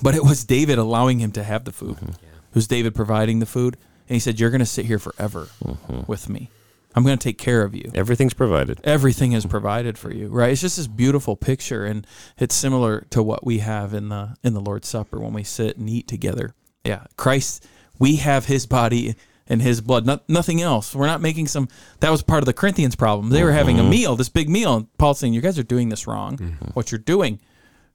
[0.01, 1.95] but it was David allowing him to have the food.
[1.95, 2.09] Mm-hmm.
[2.09, 3.77] It was David providing the food.
[4.07, 6.01] And he said, You're going to sit here forever mm-hmm.
[6.07, 6.49] with me.
[6.95, 8.79] I'm going to take care of you Everything's provided.
[8.83, 13.21] everything is provided for you right it's just this beautiful picture and it's similar to
[13.21, 16.55] what we have in the in the lord's supper when we sit and eat together
[16.85, 17.67] yeah christ
[17.99, 19.15] we have his body
[19.47, 21.67] and his blood not, nothing else we're not making some
[21.99, 23.91] that was part of the corinthians problem they were having a mm-hmm.
[23.91, 26.65] meal this big meal and paul's saying you guys are doing this wrong mm-hmm.
[26.73, 27.39] what you're doing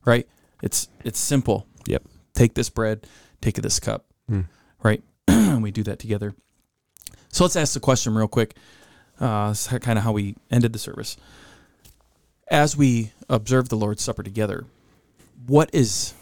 [0.05, 0.29] right
[0.63, 2.05] it's it's simple Yep.
[2.35, 3.07] take this bread,
[3.41, 4.43] take this cup, hmm.
[4.83, 5.03] right?
[5.29, 6.35] and we do that together.
[7.29, 8.55] So let's ask the question real quick.
[9.19, 11.17] Uh, kind of how we ended the service.
[12.49, 14.65] as we observe the Lord's Supper together,
[15.47, 16.15] what is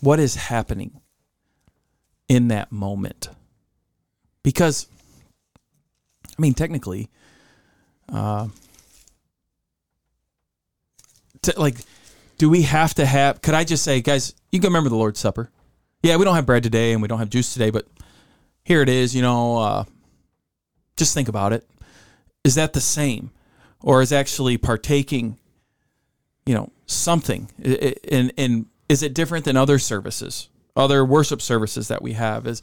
[0.00, 0.99] what is happening
[2.30, 3.28] in that moment?
[4.42, 4.86] Because
[6.38, 7.10] I mean, technically,
[8.10, 8.48] uh,
[11.42, 11.76] to, like,
[12.38, 13.42] do we have to have?
[13.42, 15.50] Could I just say, guys, you can remember the Lord's Supper?
[16.02, 17.86] Yeah, we don't have bread today and we don't have juice today, but
[18.64, 19.14] here it is.
[19.14, 19.84] You know, uh,
[20.96, 21.68] just think about it.
[22.42, 23.32] Is that the same,
[23.82, 25.36] or is actually partaking?
[26.46, 27.50] You know, something,
[28.10, 32.46] and and is it different than other services, other worship services that we have?
[32.46, 32.62] Is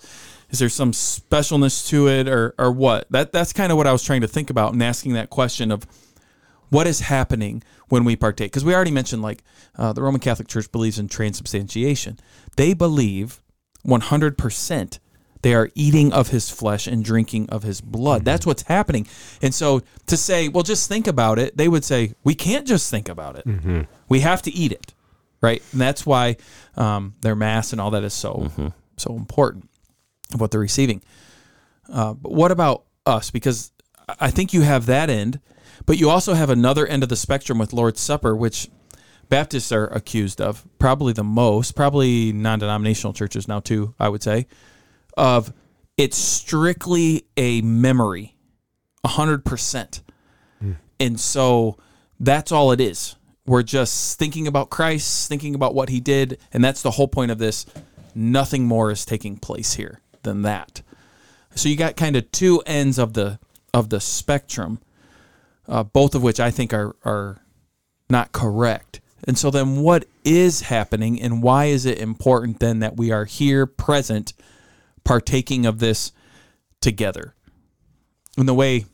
[0.50, 3.12] is there some specialness to it, or or what?
[3.12, 5.72] That that's kind of what I was trying to think about and asking that question
[5.72, 5.86] of
[6.70, 8.52] what is happening when we partake?
[8.52, 9.44] Because we already mentioned like
[9.78, 12.20] uh, the roman catholic church believes in transubstantiation.
[12.56, 13.42] They believe
[13.86, 15.00] 100%
[15.44, 18.26] they are eating of his flesh and drinking of his blood.
[18.26, 19.08] That's what's happening.
[19.42, 22.90] And so to say well just think about it they would say we can't just
[22.90, 23.46] think about it.
[24.10, 24.94] We have to eat it
[25.42, 25.62] right?
[25.72, 26.38] And that's why
[26.76, 28.52] um, their mass and all that is so
[28.98, 29.70] so important
[30.34, 31.02] of what they're receiving.
[31.92, 33.32] Uh, but what about us?
[33.32, 33.72] Because
[34.22, 35.38] i think you have that end
[35.86, 38.70] but you also have another end of the spectrum with Lord's Supper, which
[39.30, 44.24] Baptists are accused of, probably the most, probably non denominational churches now too, I would
[44.24, 44.48] say,
[45.18, 45.54] of
[45.98, 48.36] it's strictly a memory,
[49.06, 50.02] 100%.
[51.00, 51.78] And so
[52.20, 53.17] that's all it is.
[53.48, 57.32] We're just thinking about Christ, thinking about what he did, and that's the whole point
[57.32, 57.66] of this.
[58.14, 60.82] Nothing more is taking place here than that.
[61.56, 63.40] So you got kind of two ends of the
[63.74, 64.80] of the spectrum
[65.68, 67.42] uh, both of which I think are are
[68.10, 69.02] not correct.
[69.26, 73.26] And so then what is happening and why is it important then that we are
[73.26, 74.34] here present
[75.04, 76.12] partaking of this
[76.80, 77.34] together?
[78.38, 78.86] And the way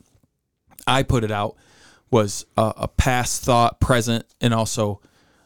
[0.86, 1.54] I put it out
[2.10, 5.00] was a, a past thought, present, and also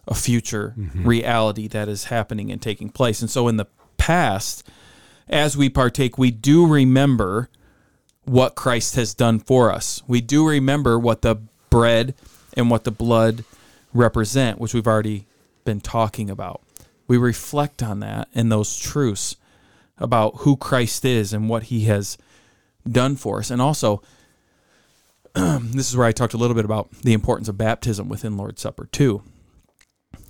[0.06, 1.06] a future mm-hmm.
[1.06, 3.20] reality that is happening and taking place.
[3.20, 3.66] And so in the
[3.96, 4.68] past,
[5.28, 7.50] as we partake, we do remember
[8.24, 10.02] what Christ has done for us.
[10.06, 11.36] We do remember what the
[11.70, 12.14] bread
[12.54, 13.44] and what the blood
[13.92, 15.26] represent, which we've already
[15.64, 16.62] been talking about.
[17.06, 19.36] We reflect on that and those truths
[19.98, 22.18] about who Christ is and what he has
[22.90, 23.50] done for us.
[23.50, 24.02] And also,
[25.60, 28.60] this is where I talked a little bit about the importance of baptism within Lord's
[28.60, 29.22] Supper, too.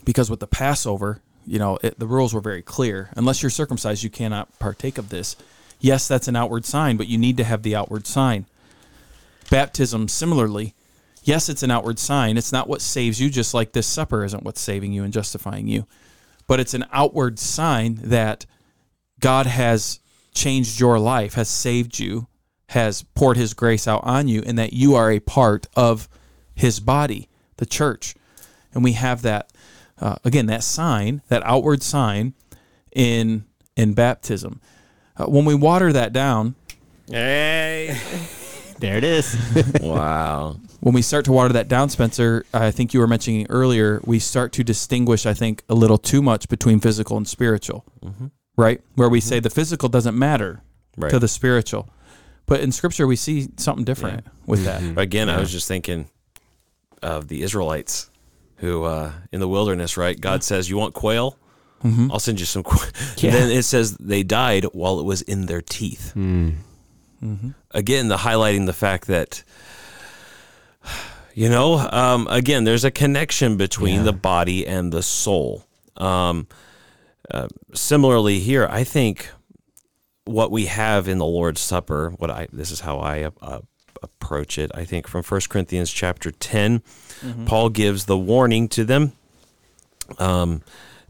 [0.05, 3.11] Because with the Passover, you know, it, the rules were very clear.
[3.17, 5.37] Unless you're circumcised, you cannot partake of this.
[5.81, 8.47] Yes, that's an outward sign, but you need to have the outward sign.
[9.51, 10.75] Baptism, similarly,
[11.23, 12.37] yes, it's an outward sign.
[12.37, 15.69] It's not what saves you, just like this supper isn't what's saving you and justifying
[15.69, 15.87] you.
[16.47, 18.45] But it's an outward sign that
[19.21, 20.01] God has
[20.35, 22.27] changed your life, has saved you,
[22.69, 26.09] has poured his grace out on you, and that you are a part of
[26.55, 28.15] his body, the church.
[28.75, 29.51] And we have that,
[30.01, 32.35] uh, again, that sign, that outward sign
[32.93, 33.45] in,
[33.77, 34.61] in baptism.
[35.17, 36.55] Uh, when we water that down,
[37.11, 37.99] Hey.
[38.81, 39.37] There it is.
[39.81, 40.55] wow.
[40.79, 44.21] when we start to water that down, Spencer, I think you were mentioning earlier, we
[44.21, 47.85] start to distinguish, I think, a little too much between physical and spiritual,
[48.57, 48.81] right?
[48.95, 50.63] Where we say the physical doesn't matter
[50.97, 51.11] Right.
[51.11, 51.89] to the spiritual.
[52.49, 54.83] But in Scripture, we see something different with that.
[54.99, 56.09] Again, I was just thinking
[57.03, 58.11] of the Israelites
[58.57, 60.19] who, uh, in the wilderness, right?
[60.21, 61.37] God says, "You want quail?
[62.11, 63.31] I'll send you some quail." Yeah.
[63.31, 66.13] Then it says they died while it was in their teeth.
[67.71, 69.45] Again, the highlighting the fact that.
[71.35, 75.65] You know, um, again, there's a connection between the body and the soul.
[75.97, 76.49] Um,
[77.31, 79.31] uh, similarly, here, I think
[80.29, 83.61] what we have in the Lord's Supper, what I this is how I uh,
[84.03, 84.71] approach it.
[84.75, 86.83] I think from 1 Corinthians chapter 10,
[87.47, 89.13] Paul gives the warning to them,
[90.19, 90.63] um,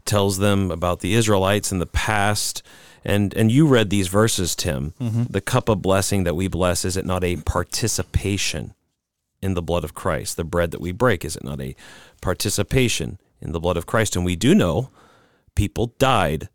[0.05, 2.63] tells them about the Israelites in the past.
[3.05, 4.93] And, and you read these verses, Tim.
[5.29, 8.73] The cup of blessing that we bless, is it not a participation
[9.41, 10.35] in the blood of Christ?
[10.35, 11.75] The bread that we break, is it not a
[12.21, 14.15] participation in the blood of Christ?
[14.15, 14.89] And we do know
[15.55, 16.49] people died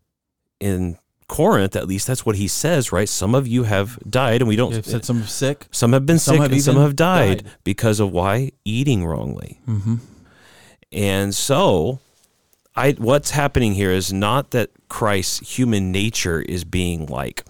[0.59, 0.97] in
[1.27, 3.09] Corinth, at least that's what he says, right?
[3.09, 4.83] Some of you have died, and we don't.
[4.85, 5.65] Said some sick.
[5.71, 7.53] Some have been Some sick have and some have died, died.
[7.63, 9.59] because of why eating wrongly.
[9.67, 9.95] Mm-hmm.
[10.91, 11.99] And so,
[12.75, 17.43] I what's happening here is not that Christ's human nature is being like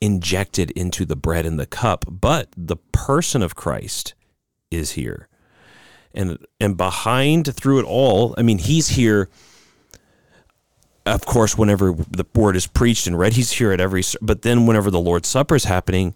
[0.00, 4.14] injected into the bread and the cup, but the person of Christ
[4.70, 5.28] is here.
[6.14, 9.28] And and behind through it all, I mean, he's here
[11.06, 14.02] of course, whenever the word is preached and read, he's here at every.
[14.20, 16.14] But then, whenever the Lord's Supper is happening,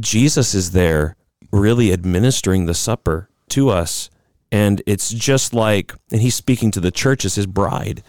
[0.00, 1.16] Jesus is there,
[1.50, 4.10] really administering the supper to us
[4.50, 8.02] And it's just like, and he's speaking to the church as his bride.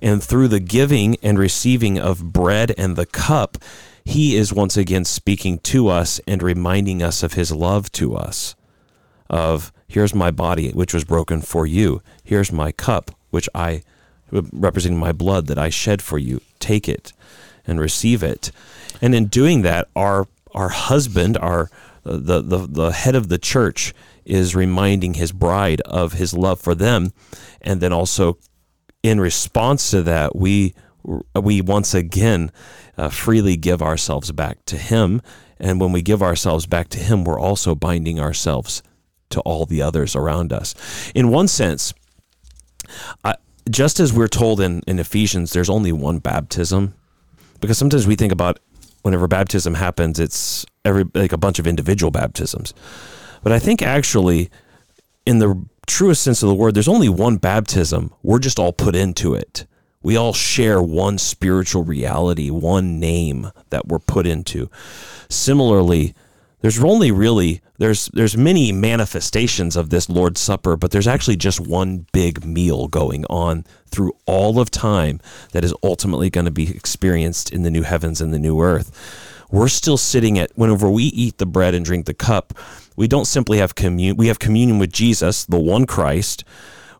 [0.00, 3.58] And through the giving and receiving of bread and the cup,
[4.04, 8.56] he is once again speaking to us and reminding us of his love to us.
[9.30, 12.02] Of here's my body, which was broken for you.
[12.24, 13.82] Here's my cup, which I,
[14.32, 16.40] representing my blood that I shed for you.
[16.58, 17.12] Take it
[17.66, 18.50] and receive it.
[19.00, 21.70] And in doing that, our our husband, our
[22.02, 26.74] the, the the head of the church, is reminding his bride of his love for
[26.74, 27.12] them,
[27.60, 28.38] and then also
[29.02, 30.74] in response to that, we
[31.34, 32.52] we once again
[32.96, 35.20] uh, freely give ourselves back to Him,
[35.58, 38.82] and when we give ourselves back to Him, we're also binding ourselves
[39.30, 40.74] to all the others around us.
[41.14, 41.94] In one sense,
[43.24, 43.34] I,
[43.70, 46.94] just as we're told in, in Ephesians, there's only one baptism,
[47.60, 48.58] because sometimes we think about
[49.02, 52.74] whenever baptism happens, it's every like a bunch of individual baptisms,
[53.42, 54.50] but I think actually,
[55.26, 58.12] in the truest sense of the word, there's only one baptism.
[58.22, 59.66] We're just all put into it.
[60.02, 64.68] We all share one spiritual reality, one name that we're put into.
[65.28, 66.14] Similarly,
[66.62, 71.60] there's only really there's there's many manifestations of this Lord's Supper, but there's actually just
[71.60, 76.70] one big meal going on through all of time that is ultimately going to be
[76.70, 79.46] experienced in the new heavens and the new earth.
[79.50, 82.54] We're still sitting at whenever we eat the bread and drink the cup,
[82.96, 86.44] we don't simply have communion we have communion with Jesus, the one Christ.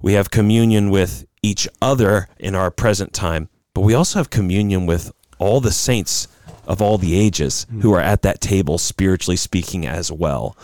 [0.02, 4.84] We have communion with each other in our present time, but we also have communion
[4.84, 6.26] with all the saints
[6.72, 10.56] of all the ages who are at that table spiritually speaking as well.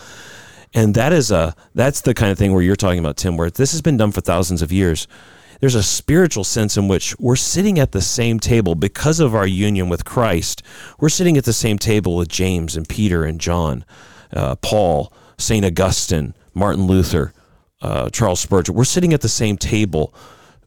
[0.73, 3.51] And that is a that's the kind of thing where you're talking about Tim where
[3.51, 5.07] this has been done for thousands of years.
[5.61, 9.47] There's a spiritual sense in which we're sitting at the same table because of our
[9.47, 10.63] union with Christ.
[10.99, 13.85] We're sitting at the same table with James and Peter and John,
[14.33, 15.67] uh, Paul, St.
[15.67, 17.35] Augustine, Martin Luther,
[17.83, 18.75] uh, Charles Spurgeon.
[18.75, 20.15] We're sitting at the same table.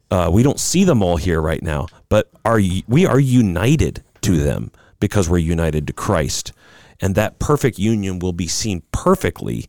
[0.08, 4.36] Uh, we don't see them all here right now, but are we are united to
[4.36, 4.70] them
[5.02, 6.52] because we're united to Christ,
[7.00, 9.66] and that perfect union will be seen perfectly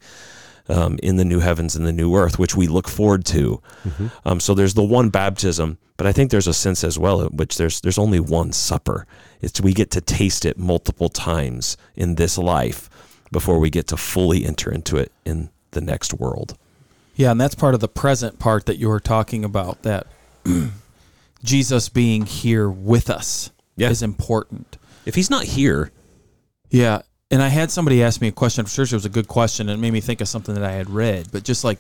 [0.70, 3.60] um, in the new heavens and the new earth, which we look forward to.
[3.84, 4.08] Mm-hmm.
[4.24, 7.36] Um, so there's the one baptism, but I think there's a sense as well in
[7.36, 9.08] which there's there's only one supper.
[9.42, 12.90] It's we get to taste it multiple times in this life
[13.32, 16.56] before we get to fully enter into it in the next world.
[17.16, 19.82] Yeah, and that's part of the present part that you were talking about.
[19.82, 20.06] That
[21.44, 23.90] Jesus being here with us Yeah.
[23.90, 24.78] is important.
[25.06, 25.92] If he's not here,
[26.70, 27.02] Yeah.
[27.32, 28.62] And I had somebody ask me a question.
[28.62, 30.64] I'm sure it was a good question and it made me think of something that
[30.64, 31.30] I had read.
[31.32, 31.80] But just like,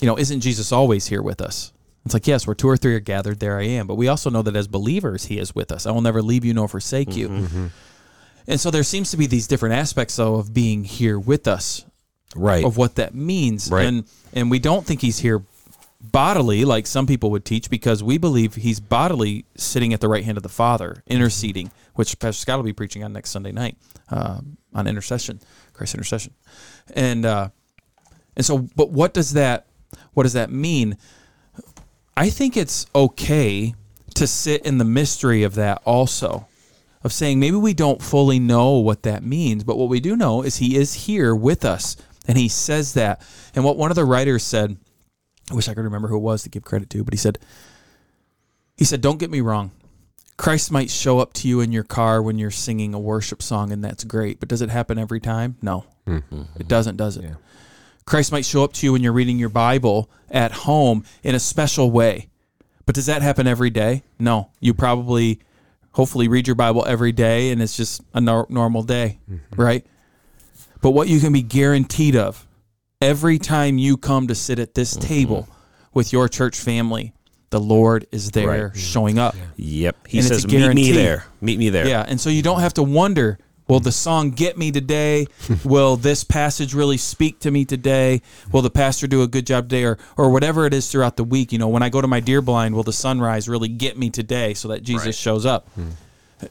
[0.00, 1.72] you know, isn't Jesus always here with us?
[2.04, 3.86] It's like, yes, where two or three are gathered, there I am.
[3.86, 5.86] But we also know that as believers, He is with us.
[5.86, 7.18] I will never leave you nor forsake mm-hmm.
[7.18, 7.28] you.
[7.28, 7.66] Mm-hmm.
[8.46, 11.86] And so there seems to be these different aspects, though, of being here with us,
[12.36, 12.62] right?
[12.62, 13.70] of what that means.
[13.70, 13.86] Right.
[13.86, 14.04] And
[14.34, 15.42] and we don't think He's here
[16.10, 20.24] bodily, like some people would teach, because we believe He's bodily sitting at the right
[20.24, 23.76] hand of the Father, interceding, which Pastor Scott will be preaching on next Sunday night
[24.10, 24.40] uh,
[24.72, 25.40] on intercession,
[25.72, 26.34] Christ intercession,
[26.94, 27.48] and uh,
[28.36, 29.66] and so, but what does that
[30.12, 30.96] what does that mean?
[32.16, 33.74] I think it's okay
[34.14, 36.46] to sit in the mystery of that also.
[37.02, 40.40] Of saying maybe we don't fully know what that means, but what we do know
[40.40, 43.20] is he is here with us and he says that.
[43.54, 44.78] And what one of the writers said,
[45.50, 47.38] I wish I could remember who it was to give credit to, but he said
[48.76, 49.70] he said, Don't get me wrong.
[50.36, 53.70] Christ might show up to you in your car when you're singing a worship song,
[53.70, 54.40] and that's great.
[54.40, 55.56] But does it happen every time?
[55.62, 56.42] No, mm-hmm.
[56.58, 57.24] it doesn't, does it?
[58.04, 61.40] Christ might show up to you when you're reading your Bible at home in a
[61.40, 62.28] special way.
[62.86, 64.02] But does that happen every day?
[64.18, 64.50] No.
[64.60, 65.40] You probably,
[65.92, 69.60] hopefully, read your Bible every day and it's just a nor- normal day, mm-hmm.
[69.60, 69.86] right?
[70.82, 72.46] But what you can be guaranteed of
[73.00, 75.08] every time you come to sit at this mm-hmm.
[75.08, 75.48] table
[75.92, 77.12] with your church family,
[77.50, 79.36] the Lord is there showing up.
[79.56, 80.08] Yep.
[80.08, 81.24] He And says, "Meet me there.
[81.40, 83.38] Meet me there." Yeah, and so you don't have to wonder,
[83.68, 85.26] will the song get me today?
[85.64, 88.22] will this passage really speak to me today?
[88.50, 91.24] Will the pastor do a good job today or or whatever it is throughout the
[91.24, 93.96] week, you know, when I go to my deer blind, will the sunrise really get
[93.96, 95.68] me today so that Jesus shows up?
[95.74, 95.90] Hmm.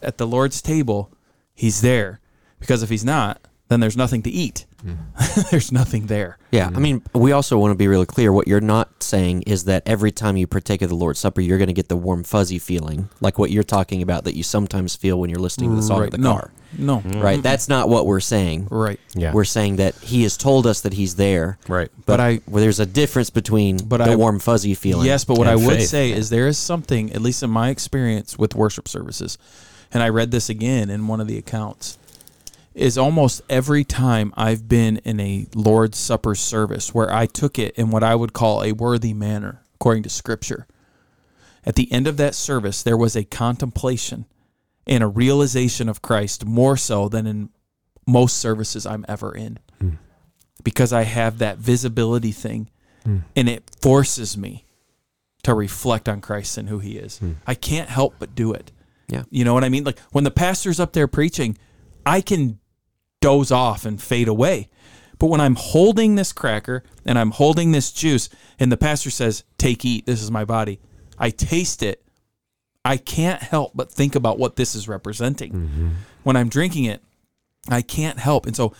[0.02, 1.12] At the Lord's table,
[1.54, 2.20] he's there.
[2.58, 4.66] Because if he's not, then there's nothing to eat.
[5.50, 6.36] there's nothing there.
[6.50, 8.32] Yeah, I mean, we also want to be really clear.
[8.32, 11.56] What you're not saying is that every time you partake of the Lord's Supper, you're
[11.56, 14.94] going to get the warm, fuzzy feeling, like what you're talking about that you sometimes
[14.94, 16.14] feel when you're listening to the song right.
[16.14, 16.34] in the no.
[16.34, 16.50] car.
[16.76, 16.96] No.
[16.96, 17.34] Right?
[17.36, 17.40] Mm-hmm.
[17.42, 18.68] That's not what we're saying.
[18.70, 19.00] Right.
[19.14, 19.32] Yeah.
[19.32, 21.58] We're saying that He has told us that He's there.
[21.66, 21.90] Right.
[22.04, 25.06] But I Well, there's a difference between But the I- warm, fuzzy feeling.
[25.06, 25.88] Yes, but what I would faith.
[25.88, 29.38] say is there is something, at least in my experience with worship services,
[29.92, 31.98] and I read this again in one of the accounts,
[32.74, 37.74] is almost every time I've been in a Lord's Supper service where I took it
[37.76, 40.66] in what I would call a worthy manner, according to Scripture.
[41.64, 44.26] At the end of that service, there was a contemplation
[44.86, 47.48] and a realization of Christ more so than in
[48.06, 49.58] most services I'm ever in.
[49.80, 49.90] Hmm.
[50.62, 52.70] Because I have that visibility thing
[53.04, 53.18] hmm.
[53.36, 54.66] and it forces me
[55.42, 57.18] to reflect on Christ and who he is.
[57.18, 57.32] Hmm.
[57.46, 58.72] I can't help but do it.
[59.08, 59.24] Yeah.
[59.30, 59.84] You know what I mean?
[59.84, 61.56] Like when the pastor's up there preaching,
[62.04, 62.58] I can
[63.24, 64.68] doze off and fade away.
[65.18, 69.44] But when I'm holding this cracker and I'm holding this juice and the pastor says,
[69.56, 70.78] "Take eat, this is my body."
[71.18, 72.04] I taste it.
[72.84, 75.52] I can't help but think about what this is representing.
[75.52, 75.88] Mm-hmm.
[76.22, 77.02] When I'm drinking it,
[77.70, 78.44] I can't help.
[78.44, 78.74] And so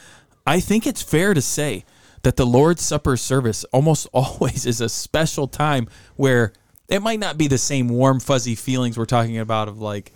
[0.46, 1.86] I think it's fair to say
[2.22, 6.52] that the Lord's Supper service almost always is a special time where
[6.88, 10.12] it might not be the same warm, fuzzy feelings we're talking about of like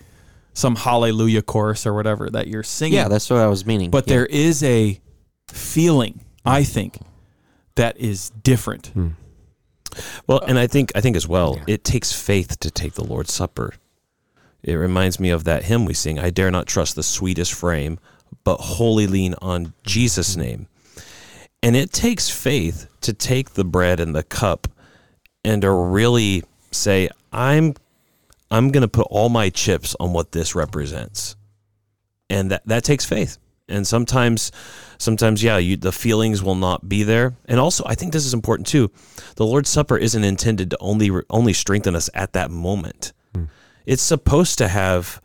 [0.58, 2.94] some hallelujah chorus or whatever that you're singing.
[2.94, 3.90] Yeah, that's what I was meaning.
[3.90, 4.14] but Yeah.
[4.14, 5.00] there is a
[5.46, 6.98] feeling, I think,
[7.76, 8.88] that is different.
[8.88, 9.08] Hmm.
[10.26, 13.32] Well, and I think I think as well, it takes faith to take the Lord's
[13.32, 13.74] Supper.
[14.64, 18.00] It reminds me of that hymn we sing, I dare not trust the sweetest frame,
[18.42, 20.40] but wholly lean on Jesus' mm-hmm.
[20.40, 20.66] name.
[21.62, 24.66] And it takes faith to take the bread and the cup
[25.44, 26.42] and to really
[26.72, 27.74] say, I'm
[28.50, 31.36] I'm gonna put all my chips on what this represents.
[32.30, 33.38] And that, that takes faith.
[33.68, 34.50] And sometimes
[34.98, 37.36] sometimes yeah, you the feelings will not be there.
[37.46, 38.90] And also I think this is important too.
[39.36, 43.12] The Lord's Supper isn't intended to only only strengthen us at that moment.
[43.86, 45.20] It's supposed to have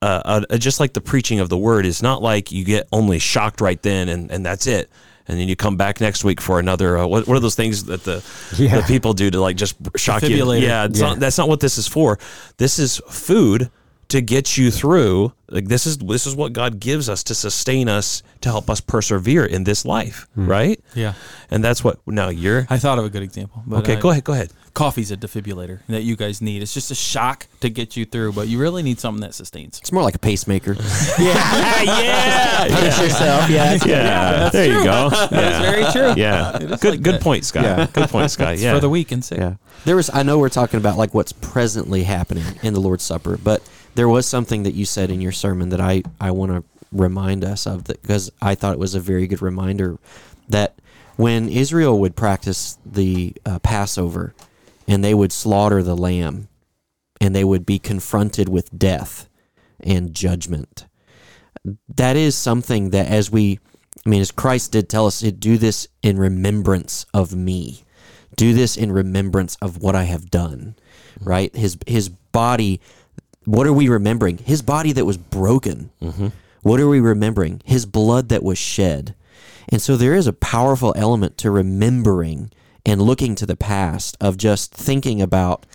[0.00, 3.18] uh, uh, just like the preaching of the word is not like you get only
[3.18, 4.90] shocked right then and, and that's it.
[5.28, 6.96] And then you come back next week for another.
[6.98, 8.24] Uh, what, what are those things that the
[8.56, 8.80] Yeah.
[8.80, 10.52] the people do to like just shock you?
[10.54, 10.86] Yeah, Yeah.
[10.88, 12.18] Not, that's not what this is for.
[12.56, 13.70] This is food
[14.08, 15.34] to get you through.
[15.50, 18.80] Like this is this is what God gives us to sustain us to help us
[18.80, 20.80] persevere in this life, right?
[20.94, 21.12] Yeah.
[21.50, 21.98] And that's what.
[22.06, 23.62] Now you're I thought of a good example.
[23.66, 23.96] But okay.
[23.96, 24.24] I- go ahead.
[24.24, 24.50] Go ahead.
[24.78, 26.62] Coffee's a defibrillator that you guys need.
[26.62, 29.78] It's just a shock to get you through, but you really need something that sustains.
[29.80, 30.72] it's more like a pacemaker.
[31.18, 33.50] yeah, yeah, Punish yourself.
[33.50, 33.64] Yeah.
[33.76, 34.48] that's- yeah.
[34.50, 35.10] there you go.
[35.10, 35.50] That Yeah.
[35.50, 36.22] is very true.
[36.22, 37.20] Yeah, good like good that.
[37.22, 37.64] point, Scott.
[37.64, 37.86] Yeah.
[37.92, 38.58] Good point, Scott.
[38.58, 39.38] Yeah, for the weak and sick.
[39.38, 39.54] Yeah.
[39.84, 43.36] There was I know we're talking about like what's presently happening in the Lord's Supper,
[43.36, 43.62] but
[43.96, 46.62] there was something that you said in your sermon that I I want to
[46.92, 49.98] remind us of that because I thought it was a very good reminder
[50.48, 50.74] that
[51.16, 54.34] when Israel would practice the uh, Passover
[54.88, 56.48] and they would slaughter the lamb
[57.20, 59.28] and they would be confronted with death
[59.78, 60.86] and judgment.
[61.94, 63.60] That is something that as we
[64.04, 67.84] I mean as Christ did tell us, do this in remembrance of me
[68.36, 70.76] do this in remembrance of what I have done.
[71.20, 71.54] Right?
[71.54, 72.80] His his body
[73.44, 74.38] what are we remembering?
[74.38, 75.90] His body that was broken.
[76.02, 76.28] Mm-hmm.
[76.62, 77.62] What are we remembering?
[77.64, 79.14] His blood that was shed.
[79.70, 82.50] And so there is a powerful element to remembering
[82.88, 85.66] and looking to the past of just thinking about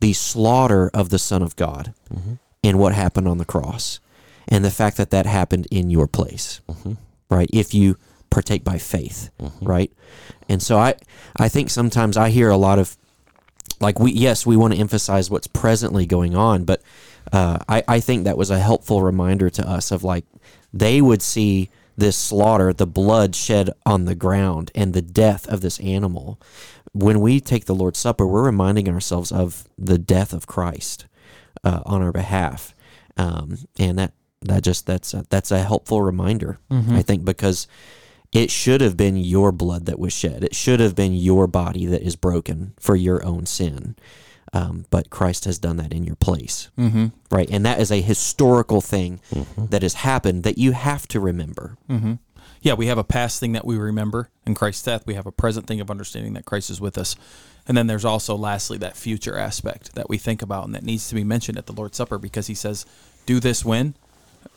[0.00, 2.34] the slaughter of the Son of God mm-hmm.
[2.62, 4.00] and what happened on the cross
[4.48, 6.94] and the fact that that happened in your place mm-hmm.
[7.28, 7.50] right?
[7.52, 7.96] If you
[8.30, 9.64] partake by faith, mm-hmm.
[9.64, 9.92] right?
[10.48, 10.94] And so I,
[11.36, 12.96] I think sometimes I hear a lot of,
[13.80, 16.80] like we, yes, we want to emphasize what's presently going on, but
[17.32, 20.24] uh, I, I think that was a helpful reminder to us of like
[20.72, 25.60] they would see this slaughter, the blood shed on the ground, and the death of
[25.60, 26.40] this animal.
[26.92, 31.06] When we take the Lord's Supper, we're reminding ourselves of the death of Christ
[31.64, 32.74] uh, on our behalf,
[33.16, 34.12] um, and that
[34.42, 36.58] that just that's a, that's a helpful reminder,
[36.96, 37.66] I think, because
[38.32, 40.42] it should have been your blood that was shed.
[40.42, 43.94] It should have been your body that is broken for your own sin.
[44.54, 47.06] Um, but Christ has done that in your place, Mm-hmm.
[47.30, 47.48] right?
[47.50, 49.20] And that is a historical thing
[49.56, 51.78] that has happened that you have to remember.
[51.88, 52.14] Mm-hmm.
[52.60, 55.06] Yeah, we have a past thing that we remember in Christ's death.
[55.06, 57.16] We have a present thing of understanding that Christ is with us.
[57.66, 61.08] And then there's also, lastly, that future aspect that we think about and that needs
[61.08, 62.84] to be mentioned at the Lord's Supper because he says,
[63.26, 63.94] Do this when?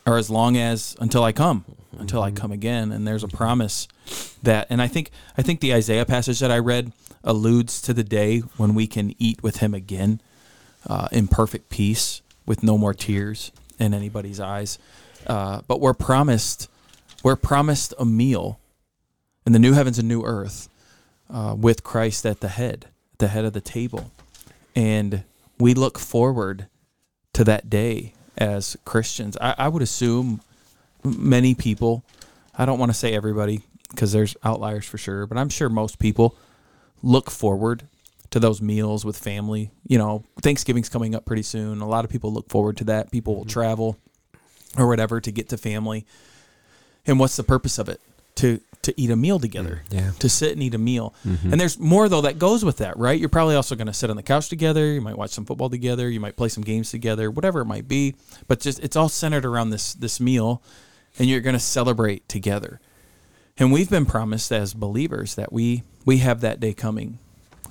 [0.06, 1.66] Or as long as until I come,
[1.98, 2.92] until I come again.
[2.92, 3.88] And there's a promise
[4.44, 6.92] that, and I think, I think the Isaiah passage that I read
[7.26, 10.22] alludes to the day when we can eat with him again
[10.88, 14.80] uh, in perfect peace with no more tears in anybody's eyes.
[15.28, 16.70] Uh, but we're promised
[17.24, 18.60] we're promised a meal
[19.48, 20.70] in the new heavens and new earth
[21.28, 24.12] uh, with Christ at the head, at the head of the table.
[24.76, 25.24] And
[25.60, 26.68] we look forward
[27.34, 29.38] to that day as Christians.
[29.42, 30.42] I, I would assume
[31.04, 32.04] many people,
[32.56, 35.98] I don't want to say everybody because there's outliers for sure, but I'm sure most
[35.98, 36.36] people
[37.06, 37.88] look forward
[38.32, 39.72] to those meals with family.
[39.88, 41.80] You know, Thanksgiving's coming up pretty soon.
[41.80, 43.12] A lot of people look forward to that.
[43.12, 43.52] People will mm-hmm.
[43.52, 43.98] travel
[44.78, 46.06] or whatever to get to family.
[47.06, 48.02] And what's the purpose of it?
[48.38, 49.82] To to eat a meal together.
[49.90, 50.12] Mm, yeah.
[50.20, 51.16] To sit and eat a meal.
[51.26, 51.52] Mm-hmm.
[51.52, 53.20] And there's more though that goes with that, right?
[53.20, 54.86] You're probably also going to sit on the couch together.
[54.86, 56.10] You might watch some football together.
[56.10, 58.16] You might play some games together, whatever it might be.
[58.48, 60.62] But just it's all centered around this this meal,
[61.18, 62.80] and you're going to celebrate together.
[63.58, 67.20] And we've been promised as believers that we we have that day coming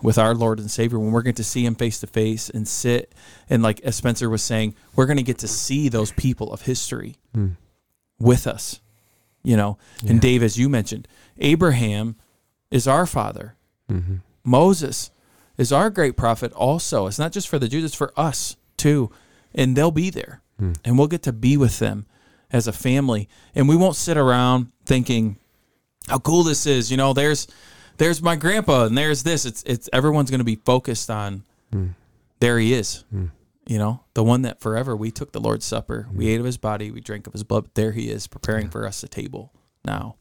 [0.03, 2.67] with our Lord and Savior when we're going to see him face to face and
[2.67, 3.15] sit
[3.49, 6.63] and like as Spencer was saying, we're going to get to see those people of
[6.63, 7.51] history hmm.
[8.19, 8.81] with us.
[9.43, 9.77] You know,
[10.09, 11.07] and Dave as you mentioned,
[11.39, 12.17] Abraham
[12.71, 13.57] is our father.
[13.91, 14.17] Mm-hmm.
[14.43, 15.11] Moses
[15.59, 17.07] is our great prophet also.
[17.07, 19.11] It's not just for the Jews, it's for us too.
[19.55, 20.43] And they'll be there.
[20.59, 20.73] Hmm.
[20.83, 22.07] And we'll get to be with them
[22.51, 23.29] as a family.
[23.55, 25.37] And we won't sit around thinking
[26.09, 26.91] how cool this is.
[26.91, 27.47] You know, there's
[27.97, 29.45] there's my grandpa and there's this.
[29.45, 31.89] It's it's everyone's gonna be focused on hmm.
[32.41, 33.05] there he is.
[33.11, 33.27] Hmm.
[33.67, 36.31] You know, the one that forever we took the Lord's Supper, we hmm.
[36.33, 37.69] ate of his body, we drank of his blood.
[37.75, 39.53] There he is, preparing for us a table
[39.85, 40.17] now.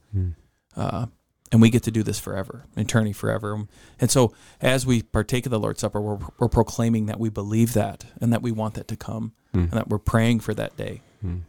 [0.75, 1.07] Uh,
[1.51, 3.53] and we get to do this forever, eternity forever.
[3.53, 3.69] Um,
[4.01, 7.73] and so, as we partake of the Lord's Supper, we're, we're proclaiming that we believe
[7.73, 11.03] that and that we want that to come and that we're praying for that day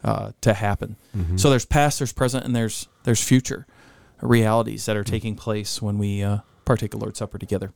[0.05, 0.97] uh, to happen.
[1.17, 1.39] Mm-hmm.
[1.39, 3.67] So, there's past, there's present, and there's there's future
[4.21, 7.73] realities that are taking place when we uh, partake of Lord's Supper together.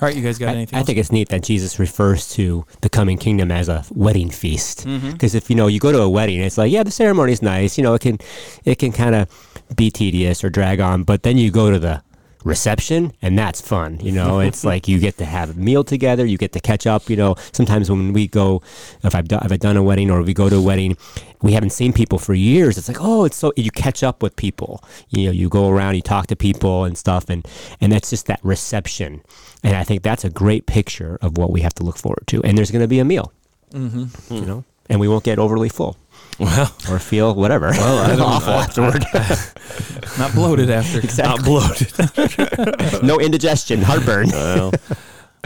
[0.00, 0.76] All right, you guys got I, anything?
[0.76, 0.86] I else?
[0.86, 4.84] think it's neat that Jesus refers to the coming kingdom as a wedding feast.
[4.84, 7.78] Because if you know you go to a wedding, it's like yeah, the ceremony's nice.
[7.78, 8.18] You know, it can
[8.64, 9.28] it can kind of
[9.76, 12.02] be tedious or drag on, but then you go to the
[12.44, 14.40] reception and that's fun you know?
[14.48, 17.16] It's like you get to have a meal together you get to catch up you
[17.16, 17.34] know?
[17.52, 18.62] Sometimes when we go
[19.02, 20.96] if i've done, if I've done a wedding or we go to a wedding
[21.42, 22.78] we haven't seen people for years.
[22.78, 24.82] It's like oh it's so you catch up with people.
[25.10, 27.46] You know you go around you talk to people and stuff and
[27.80, 29.22] and that's just that reception.
[29.62, 32.42] And i think that's a great picture of what we have to look forward to.
[32.44, 33.32] And there's going to be a meal
[33.72, 34.34] Mm-hmm.
[34.34, 34.64] you know?
[34.88, 35.96] And we won't get overly full
[36.38, 39.04] Well, or feel whatever well I don't- awful afterward
[40.18, 40.98] Not bloated after.
[41.04, 41.36] Exactly.
[41.36, 43.02] not bloated.
[43.04, 44.72] no indigestion heartburn Well,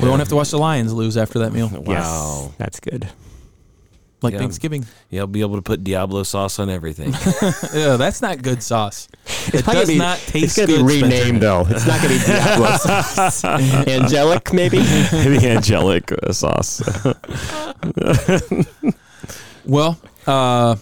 [0.01, 1.83] We won't have to watch the Lions lose after that meal, wow.
[1.93, 3.09] Yes, that's good
[4.21, 4.83] like Thanksgiving.
[4.83, 4.87] Yeah.
[4.89, 5.11] Thanksgiving.
[5.11, 7.13] You'll be able to put Diablo sauce on everything.
[7.73, 9.07] Yeah, that's not good sauce.
[9.55, 10.87] It does be- not taste It's going to good.
[10.89, 11.17] be Spencer.
[11.25, 11.65] renamed though.
[11.71, 13.45] It's not going to be Diablo sauce.
[13.45, 14.79] Angelic, maybe.
[14.79, 16.83] the angelic uh, sauce.
[19.65, 19.99] Well,
[20.29, 20.77] uh,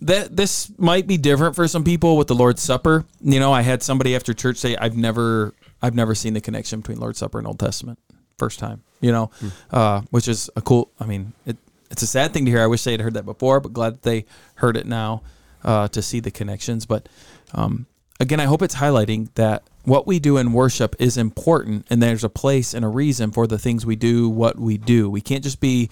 [0.00, 3.04] that this might be different for some people with the Lord's Supper.
[3.20, 6.80] You know, I had somebody after church say, "I've never, I've never seen the connection
[6.80, 7.98] between Lord's Supper and Old Testament."
[8.38, 9.30] First time, you know,
[9.70, 10.90] uh, which is a cool.
[10.98, 11.56] I mean, it,
[11.90, 12.62] it's a sad thing to hear.
[12.62, 14.24] I wish they had heard that before, but glad that they
[14.56, 15.22] heard it now
[15.62, 16.86] uh, to see the connections.
[16.86, 17.08] But
[17.54, 17.86] um,
[18.18, 22.24] again, I hope it's highlighting that what we do in worship is important, and there's
[22.24, 25.08] a place and a reason for the things we do, what we do.
[25.08, 25.90] We can't just be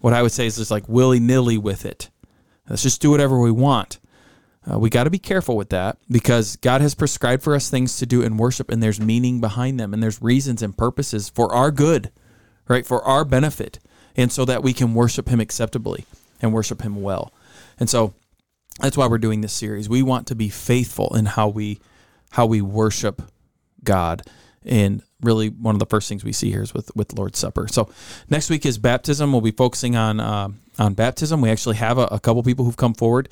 [0.00, 2.10] what I would say is just like willy nilly with it.
[2.68, 3.98] Let's just do whatever we want.
[4.68, 7.98] Uh, we got to be careful with that because God has prescribed for us things
[7.98, 11.54] to do in worship, and there's meaning behind them, and there's reasons and purposes for
[11.54, 12.10] our good,
[12.66, 12.84] right?
[12.84, 13.78] For our benefit,
[14.16, 16.04] and so that we can worship Him acceptably
[16.42, 17.32] and worship Him well.
[17.78, 18.14] And so
[18.80, 19.88] that's why we're doing this series.
[19.88, 21.78] We want to be faithful in how we
[22.30, 23.22] how we worship
[23.84, 24.22] God.
[24.64, 27.68] And really, one of the first things we see here is with with Lord's Supper.
[27.68, 27.90] So
[28.30, 29.32] next week is baptism.
[29.32, 30.48] We'll be focusing on uh,
[30.78, 31.40] on baptism.
[31.40, 33.28] We actually have a, a couple people who've come forward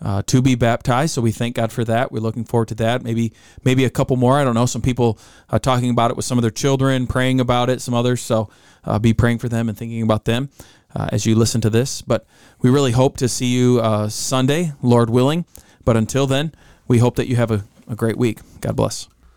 [0.00, 1.14] uh, to be baptized.
[1.14, 2.12] So we thank God for that.
[2.12, 3.02] We're looking forward to that.
[3.02, 3.32] Maybe
[3.64, 4.38] maybe a couple more.
[4.38, 4.66] I don't know.
[4.66, 5.18] Some people
[5.50, 7.80] uh, talking about it with some of their children, praying about it.
[7.80, 8.20] Some others.
[8.20, 8.48] So
[8.84, 10.50] uh, be praying for them and thinking about them
[10.94, 12.02] uh, as you listen to this.
[12.02, 12.26] But
[12.60, 15.44] we really hope to see you uh, Sunday, Lord willing.
[15.84, 16.52] But until then,
[16.86, 18.40] we hope that you have a, a great week.
[18.60, 19.08] God bless.